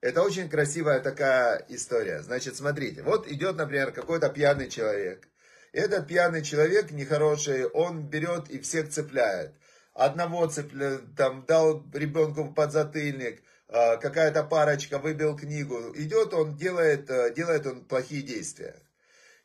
Это 0.01 0.23
очень 0.23 0.51
красивая 0.51 1.01
такая 1.01 1.65
история. 1.69 2.21
Значит, 2.21 2.57
смотрите, 2.57 3.03
вот 3.03 3.27
идет, 3.27 3.57
например, 3.57 3.91
какой-то 3.91 4.29
пьяный 4.29 4.69
человек. 4.69 5.29
Этот 5.73 6.07
пьяный 6.07 6.43
человек 6.43 6.91
нехороший, 6.91 7.67
он 7.67 8.09
берет 8.09 8.51
и 8.51 8.61
всех 8.61 8.91
цепляет. 8.91 9.55
Одного 9.95 10.47
цепляет, 10.47 11.17
там, 11.17 11.45
дал 11.47 11.85
ребенку 11.93 12.53
подзатыльник, 12.53 13.43
а, 13.69 13.97
какая-то 13.97 14.45
парочка 14.45 14.99
выбил 14.99 15.37
книгу. 15.37 15.93
Идет 15.97 16.33
он, 16.35 16.57
делает, 16.57 17.11
э, 17.11 17.35
делает 17.35 17.67
он 17.67 17.85
плохие 17.85 18.23
действия. 18.23 18.77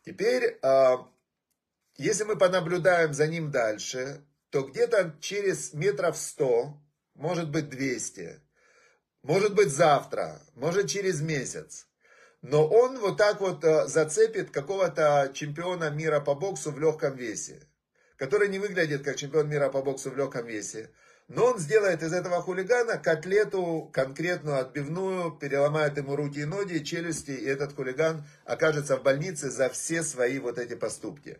Теперь, 0.05 0.59
а, 0.61 1.07
если 1.97 2.23
мы 2.23 2.37
понаблюдаем 2.37 3.13
за 3.13 3.27
ним 3.27 3.51
дальше, 3.51 4.23
то 4.49 4.63
где-то 4.63 5.15
через 5.19 5.73
метров 5.73 6.17
сто, 6.17 6.77
может 7.15 7.49
быть 7.49 7.69
200, 7.69 8.39
может 9.21 9.55
быть 9.55 9.69
завтра, 9.69 10.41
может 10.55 10.89
через 10.89 11.21
месяц. 11.21 11.87
Но 12.41 12.67
он 12.67 12.99
вот 12.99 13.17
так 13.17 13.39
вот 13.39 13.63
э, 13.63 13.87
зацепит 13.87 14.51
какого-то 14.51 15.31
чемпиона 15.33 15.89
мира 15.89 16.19
по 16.19 16.35
боксу 16.35 16.71
в 16.71 16.79
легком 16.79 17.15
весе, 17.15 17.67
который 18.17 18.49
не 18.49 18.59
выглядит 18.59 19.03
как 19.03 19.15
чемпион 19.15 19.47
мира 19.47 19.69
по 19.69 19.81
боксу 19.81 20.11
в 20.11 20.17
легком 20.17 20.45
весе. 20.45 20.89
Но 21.29 21.45
он 21.45 21.57
сделает 21.57 22.03
из 22.03 22.11
этого 22.11 22.41
хулигана 22.41 22.97
котлету 22.97 23.89
конкретную, 23.93 24.59
отбивную, 24.59 25.31
переломает 25.31 25.97
ему 25.97 26.17
руки 26.17 26.41
и 26.41 26.45
ноги, 26.45 26.79
челюсти, 26.79 27.31
и 27.31 27.45
этот 27.45 27.73
хулиган 27.75 28.25
окажется 28.43 28.97
в 28.97 29.03
больнице 29.03 29.49
за 29.49 29.69
все 29.69 30.03
свои 30.03 30.37
вот 30.39 30.57
эти 30.57 30.75
поступки. 30.75 31.39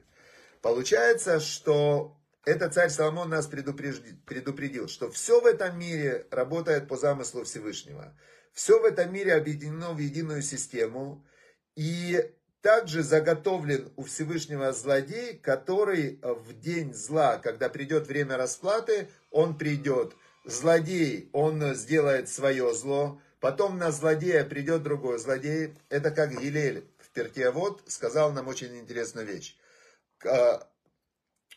Получается, 0.63 1.41
что 1.41 2.15
это 2.45 2.69
царь 2.69 2.89
Соломон 2.89 3.29
нас 3.29 3.47
предупредил, 3.47 4.87
что 4.87 5.11
все 5.11 5.41
в 5.41 5.45
этом 5.45 5.77
мире 5.77 6.25
работает 6.31 6.87
по 6.87 6.95
замыслу 6.95 7.43
Всевышнего. 7.43 8.17
Все 8.53 8.79
в 8.79 8.85
этом 8.85 9.11
мире 9.11 9.33
объединено 9.33 9.91
в 9.91 9.97
единую 9.97 10.41
систему. 10.41 11.27
И 11.75 12.31
также 12.61 13.03
заготовлен 13.03 13.91
у 13.97 14.05
Всевышнего 14.05 14.71
злодей, 14.71 15.37
который 15.37 16.21
в 16.21 16.57
день 16.57 16.93
зла, 16.93 17.39
когда 17.39 17.67
придет 17.67 18.07
время 18.07 18.37
расплаты, 18.37 19.09
он 19.31 19.57
придет. 19.57 20.15
Злодей, 20.45 21.29
он 21.33 21.75
сделает 21.75 22.29
свое 22.29 22.73
зло. 22.73 23.19
Потом 23.41 23.77
на 23.77 23.91
злодея 23.91 24.45
придет 24.45 24.81
другой 24.81 25.19
злодей. 25.19 25.75
Это 25.89 26.09
как 26.09 26.39
Гилель 26.39 26.85
в 26.99 27.09
Пертиавод 27.09 27.81
сказал 27.87 28.31
нам 28.31 28.47
очень 28.47 28.79
интересную 28.79 29.27
вещь 29.27 29.57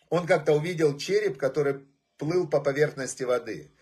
он 0.09 0.27
как-то 0.27 0.53
увидел 0.53 0.97
череп, 0.97 1.39
который 1.39 1.87
плыл 2.19 2.49
по 2.49 2.61
поверхности 2.61 3.25
воды. 3.25 3.73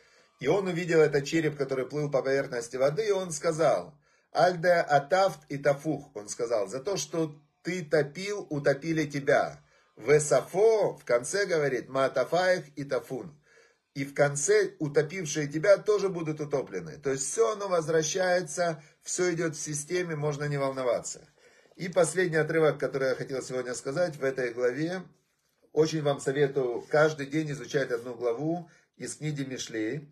И 0.41 0.49
он 0.49 0.67
увидел 0.67 1.01
этот 1.01 1.25
череп, 1.25 1.57
который 1.57 1.87
плыл 1.87 2.11
по 2.11 2.23
поверхности 2.23 2.77
воды, 2.77 3.07
и 3.07 3.13
он 3.13 3.31
сказал, 3.31 3.99
«Альде 4.33 4.73
атафт 4.73 5.41
и 5.49 5.59
тафух», 5.59 6.15
он 6.15 6.29
сказал, 6.29 6.67
«за 6.67 6.81
то, 6.81 6.97
что 6.97 7.35
ты 7.63 7.85
топил, 7.85 8.47
утопили 8.51 9.07
тебя». 9.07 9.61
Весафо 9.97 10.97
в 10.97 11.05
конце 11.05 11.47
говорит, 11.47 11.89
«Маатафаих 11.89 12.65
и 12.77 12.85
тафун». 12.85 13.41
И 13.95 14.05
в 14.05 14.13
конце 14.13 14.73
утопившие 14.81 15.47
тебя 15.47 15.79
тоже 15.79 16.09
будут 16.09 16.41
утоплены. 16.41 16.99
То 16.99 17.11
есть 17.11 17.31
все 17.31 17.53
оно 17.53 17.69
возвращается, 17.69 18.83
все 19.03 19.33
идет 19.35 19.55
в 19.55 19.61
системе, 19.61 20.17
можно 20.17 20.45
не 20.45 20.57
волноваться. 20.57 21.29
И 21.77 21.89
последний 21.89 22.37
отрывок, 22.37 22.79
который 22.79 23.09
я 23.09 23.15
хотел 23.17 23.43
сегодня 23.43 23.75
сказать 23.75 24.17
в 24.17 24.23
этой 24.23 24.53
главе, 24.53 25.03
очень 25.73 26.03
вам 26.03 26.21
советую 26.21 26.83
каждый 26.89 27.27
день 27.27 27.51
изучать 27.51 27.91
одну 27.91 28.15
главу 28.15 28.71
из 28.97 29.17
книги 29.17 29.43
Мишлей. 29.43 30.09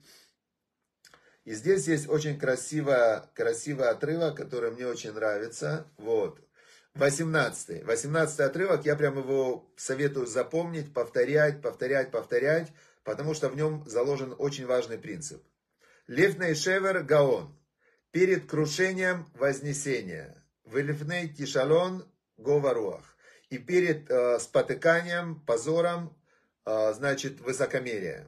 И 1.45 1.55
здесь 1.55 1.87
есть 1.87 2.09
очень 2.09 2.39
красивый, 2.39 3.23
красивый 3.35 3.89
отрывок, 3.89 4.37
который 4.37 4.73
мне 4.73 4.87
очень 4.89 5.13
нравится. 5.13 5.87
Вот. 5.99 6.41
18. 6.95 7.85
18 7.85 8.41
отрывок, 8.41 8.85
я 8.85 8.97
прям 8.97 9.19
его 9.19 9.73
советую 9.77 10.27
запомнить, 10.27 10.93
повторять, 10.93 11.63
повторять, 11.63 12.11
повторять, 12.11 12.73
потому 13.05 13.35
что 13.35 13.49
в 13.49 13.57
нем 13.57 13.85
заложен 13.87 14.35
очень 14.37 14.67
важный 14.67 14.99
принцип. 14.99 15.43
Левней 16.09 16.55
шевер 16.55 17.05
гаон. 17.05 17.57
Перед 18.11 18.51
крушением 18.51 19.27
вознесения. 19.35 20.42
Велифней 20.77 21.29
тишалон 21.29 22.07
говоруах 22.37 23.17
и 23.51 23.59
перед 23.59 24.11
э, 24.11 24.39
спотыканием, 24.39 25.41
позором, 25.45 26.17
э, 26.65 26.95
значит, 26.95 27.41
высокомерие. 27.41 28.27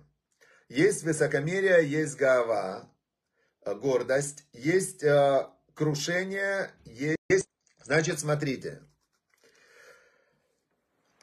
Есть 0.69 1.03
высокомерие, 1.03 1.89
есть 1.89 2.17
гава, 2.17 2.91
э, 3.65 3.75
гордость, 3.75 4.45
есть 4.53 5.03
э, 5.03 5.47
крушение, 5.75 6.71
есть... 6.85 7.49
Значит, 7.83 8.21
смотрите. 8.21 8.83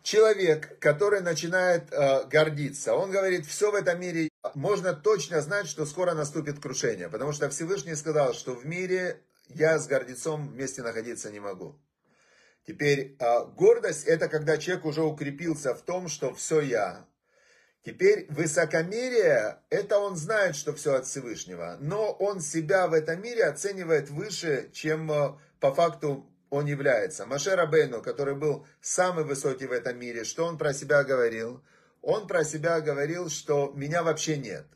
Человек, 0.02 0.80
который 0.80 1.22
начинает 1.22 1.92
э, 1.92 2.26
гордиться, 2.28 2.96
он 2.96 3.12
говорит, 3.12 3.46
все 3.46 3.72
в 3.72 3.76
этом 3.76 4.00
мире, 4.00 4.30
можно 4.56 4.94
точно 4.94 5.42
знать, 5.42 5.68
что 5.68 5.86
скоро 5.86 6.14
наступит 6.14 6.60
крушение, 6.60 7.08
потому 7.08 7.34
что 7.34 7.50
Всевышний 7.50 7.94
сказал, 7.94 8.34
что 8.34 8.54
в 8.54 8.66
мире 8.66 9.22
я 9.56 9.80
с 9.80 9.88
гордецом 9.88 10.50
вместе 10.50 10.82
находиться 10.82 11.32
не 11.32 11.40
могу. 11.40 11.80
Теперь 12.66 13.16
а, 13.20 13.46
гордость 13.46 14.06
это 14.06 14.28
когда 14.28 14.58
человек 14.58 14.86
уже 14.86 15.02
укрепился 15.04 15.74
в 15.74 15.82
том, 15.82 16.08
что 16.08 16.34
все 16.34 16.62
я. 16.62 17.06
Теперь 17.84 18.28
высокомерие, 18.30 19.58
это 19.72 19.98
он 19.98 20.16
знает, 20.16 20.56
что 20.56 20.74
все 20.74 20.94
от 20.96 21.08
Всевышнего, 21.08 21.78
но 21.80 22.12
он 22.12 22.40
себя 22.40 22.88
в 22.88 22.94
этом 22.94 23.22
мире 23.24 23.46
оценивает 23.46 24.10
выше, 24.12 24.70
чем 24.72 25.12
а, 25.12 25.40
по 25.60 25.74
факту 25.74 26.28
он 26.52 26.66
является. 26.66 27.26
Маше 27.26 27.56
Рабейну, 27.56 28.02
который 28.02 28.36
был 28.36 28.68
самый 28.82 29.24
высокий 29.24 29.66
в 29.66 29.72
этом 29.72 29.98
мире, 29.98 30.26
что 30.26 30.46
он 30.46 30.58
про 30.58 30.74
себя 30.74 31.04
говорил? 31.04 31.64
Он 32.02 32.28
про 32.28 32.44
себя 32.44 32.82
говорил, 32.82 33.30
что 33.30 33.72
меня 33.74 34.04
вообще 34.04 34.38
нет. 34.38 34.68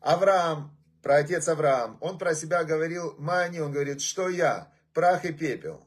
Авраам, 0.00 0.76
про 1.02 1.16
отец 1.16 1.48
Авраам, 1.48 1.98
он 2.00 2.18
про 2.18 2.34
себя 2.34 2.64
говорил, 2.64 3.14
Мани, 3.18 3.60
он 3.60 3.72
говорит, 3.72 4.00
что 4.00 4.28
я, 4.28 4.72
прах 4.94 5.24
и 5.24 5.32
пепел. 5.32 5.86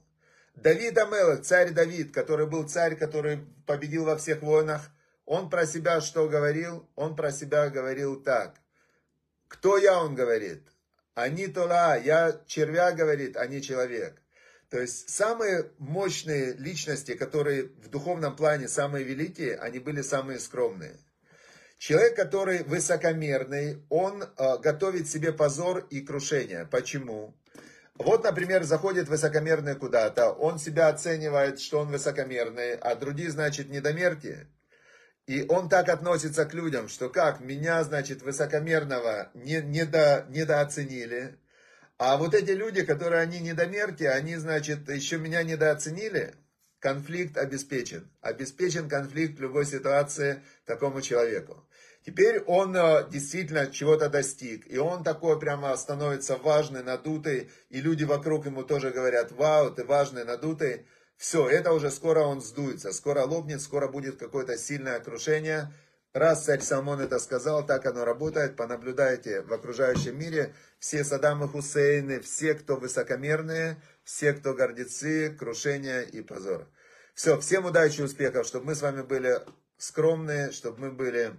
Давид 0.56 0.97
Амелах, 0.97 1.41
царь 1.41 1.71
Давид, 1.71 2.13
который 2.13 2.47
был 2.47 2.67
царь, 2.67 2.95
который 2.95 3.39
победил 3.65 4.06
во 4.06 4.17
всех 4.17 4.41
войнах, 4.41 4.89
он 5.25 5.49
про 5.49 5.65
себя 5.65 6.01
что 6.01 6.30
говорил? 6.30 6.88
Он 6.95 7.15
про 7.15 7.32
себя 7.32 7.69
говорил 7.69 8.21
так. 8.21 8.56
Кто 9.47 9.78
я, 9.78 9.99
он 10.01 10.15
говорит? 10.15 10.63
Они 11.13 11.47
тола, 11.47 11.95
я 11.95 12.41
червя, 12.45 12.91
говорит, 12.91 13.38
а 13.38 13.47
не 13.47 13.62
человек. 13.62 14.21
То 14.69 14.80
есть 14.80 15.10
самые 15.10 15.71
мощные 15.78 16.54
личности, 16.54 17.15
которые 17.15 17.63
в 17.63 17.89
духовном 17.89 18.36
плане 18.36 18.67
самые 18.67 19.04
великие, 19.04 19.56
они 19.56 19.80
были 19.80 20.01
самые 20.01 20.39
скромные. 20.39 20.97
Человек, 21.88 22.15
который 22.15 22.63
высокомерный, 22.63 23.80
он 23.89 24.24
э, 24.24 24.58
готовит 24.58 25.08
себе 25.08 25.32
позор 25.32 25.86
и 25.91 26.02
крушение. 26.02 26.67
Почему? 26.71 27.36
Вот, 27.93 28.24
например, 28.24 28.63
заходит 28.63 29.08
высокомерный 29.08 29.76
куда-то, 29.76 30.32
он 30.32 30.58
себя 30.58 30.88
оценивает, 30.88 31.60
что 31.60 31.82
он 31.82 31.89
высокомерный, 31.89 32.74
а 32.74 32.95
другие, 32.95 33.30
значит, 33.30 33.69
недомерки. 33.69 34.48
И 35.28 35.45
он 35.48 35.69
так 35.69 35.89
относится 35.89 36.45
к 36.45 36.56
людям, 36.56 36.88
что 36.88 37.12
как, 37.12 37.39
меня, 37.39 37.84
значит, 37.84 38.24
высокомерного 38.24 39.30
не, 39.36 39.62
не 39.62 39.82
недо, 39.82 40.26
недооценили, 40.30 41.38
А 42.00 42.17
вот 42.17 42.34
эти 42.34 42.50
люди, 42.50 42.84
которые 42.84 43.21
они 43.21 43.39
недомерки, 43.41 44.06
они, 44.06 44.38
значит, 44.38 44.89
еще 44.89 45.19
меня 45.19 45.43
недооценили, 45.43 46.34
конфликт 46.80 47.38
обеспечен. 47.38 48.10
Обеспечен 48.21 48.89
конфликт 48.89 49.38
в 49.38 49.41
любой 49.43 49.67
ситуации 49.67 50.41
такому 50.65 51.04
человеку. 51.04 51.64
Теперь 52.06 52.39
он 52.41 52.76
э, 52.76 53.10
действительно 53.10 53.65
чего-то 53.65 54.10
достиг, 54.10 54.72
и 54.72 54.78
он 54.78 55.04
такой 55.04 55.39
прямо 55.39 55.76
становится 55.76 56.38
важный, 56.38 56.84
надутый, 56.84 57.50
и 57.70 57.82
люди 57.82 58.04
вокруг 58.04 58.46
ему 58.46 58.62
тоже 58.62 58.91
говорят, 58.91 59.32
вау, 59.32 59.72
ты 59.72 59.84
важный, 59.84 60.24
надутый. 60.24 60.86
Все, 61.18 61.50
это 61.50 61.74
уже 61.74 61.89
скоро 61.89 62.20
он 62.20 62.41
сдуется, 62.41 62.94
скоро 62.94 63.24
лопнет, 63.24 63.60
скоро 63.60 63.88
будет 63.88 64.18
какое-то 64.18 64.56
сильное 64.56 65.00
крушение. 65.00 65.74
Раз 66.13 66.46
царь 66.46 66.62
Салмон 66.62 67.02
это 67.02 67.18
сказал, 67.18 67.65
так 67.65 67.88
оно 67.88 68.06
работает, 68.06 68.56
понаблюдайте 68.56 69.41
в 69.41 69.52
окружающем 69.52 70.18
мире, 70.20 70.54
все 70.78 71.04
Саддамы 71.04 71.48
Хусейны, 71.48 72.20
все, 72.20 72.54
кто 72.54 72.76
высокомерные, 72.76 73.82
все, 74.04 74.34
кто 74.34 74.54
гордецы, 74.54 75.36
крушение 75.36 76.06
и 76.06 76.22
позор. 76.22 76.68
Все, 77.15 77.39
всем 77.39 77.65
удачи 77.65 78.02
и 78.02 78.04
успехов, 78.04 78.46
чтобы 78.46 78.68
мы 78.68 78.76
с 78.76 78.82
вами 78.84 79.02
были 79.02 79.39
скромные, 79.78 80.52
чтобы 80.52 80.80
мы 80.82 80.91
были 80.91 81.34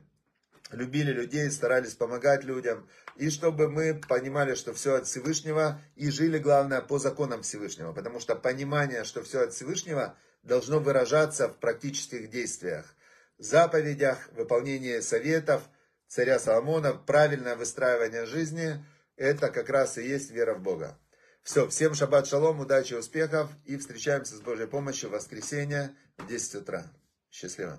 любили 0.70 1.12
людей, 1.12 1.50
старались 1.50 1.94
помогать 1.94 2.44
людям, 2.44 2.88
и 3.16 3.30
чтобы 3.30 3.68
мы 3.68 3.94
понимали, 3.94 4.54
что 4.54 4.74
все 4.74 4.94
от 4.94 5.06
Всевышнего, 5.06 5.80
и 5.94 6.10
жили, 6.10 6.38
главное, 6.38 6.80
по 6.80 6.98
законам 6.98 7.42
Всевышнего, 7.42 7.92
потому 7.92 8.20
что 8.20 8.34
понимание, 8.36 9.04
что 9.04 9.22
все 9.22 9.42
от 9.42 9.52
Всевышнего, 9.52 10.16
должно 10.42 10.78
выражаться 10.78 11.48
в 11.48 11.56
практических 11.56 12.30
действиях, 12.30 12.94
заповедях, 13.38 14.28
выполнении 14.32 15.00
советов 15.00 15.62
царя 16.08 16.38
Соломона, 16.38 16.92
правильное 16.92 17.56
выстраивание 17.56 18.26
жизни, 18.26 18.84
это 19.16 19.50
как 19.50 19.68
раз 19.68 19.98
и 19.98 20.06
есть 20.06 20.30
вера 20.30 20.54
в 20.54 20.62
Бога. 20.62 20.98
Все, 21.42 21.68
всем 21.68 21.94
шаббат 21.94 22.26
шалом, 22.26 22.60
удачи, 22.60 22.94
успехов, 22.94 23.50
и 23.64 23.76
встречаемся 23.76 24.36
с 24.36 24.40
Божьей 24.40 24.66
помощью 24.66 25.10
в 25.10 25.12
воскресенье 25.12 25.94
в 26.18 26.26
10 26.26 26.56
утра. 26.56 26.84
Счастливо. 27.30 27.78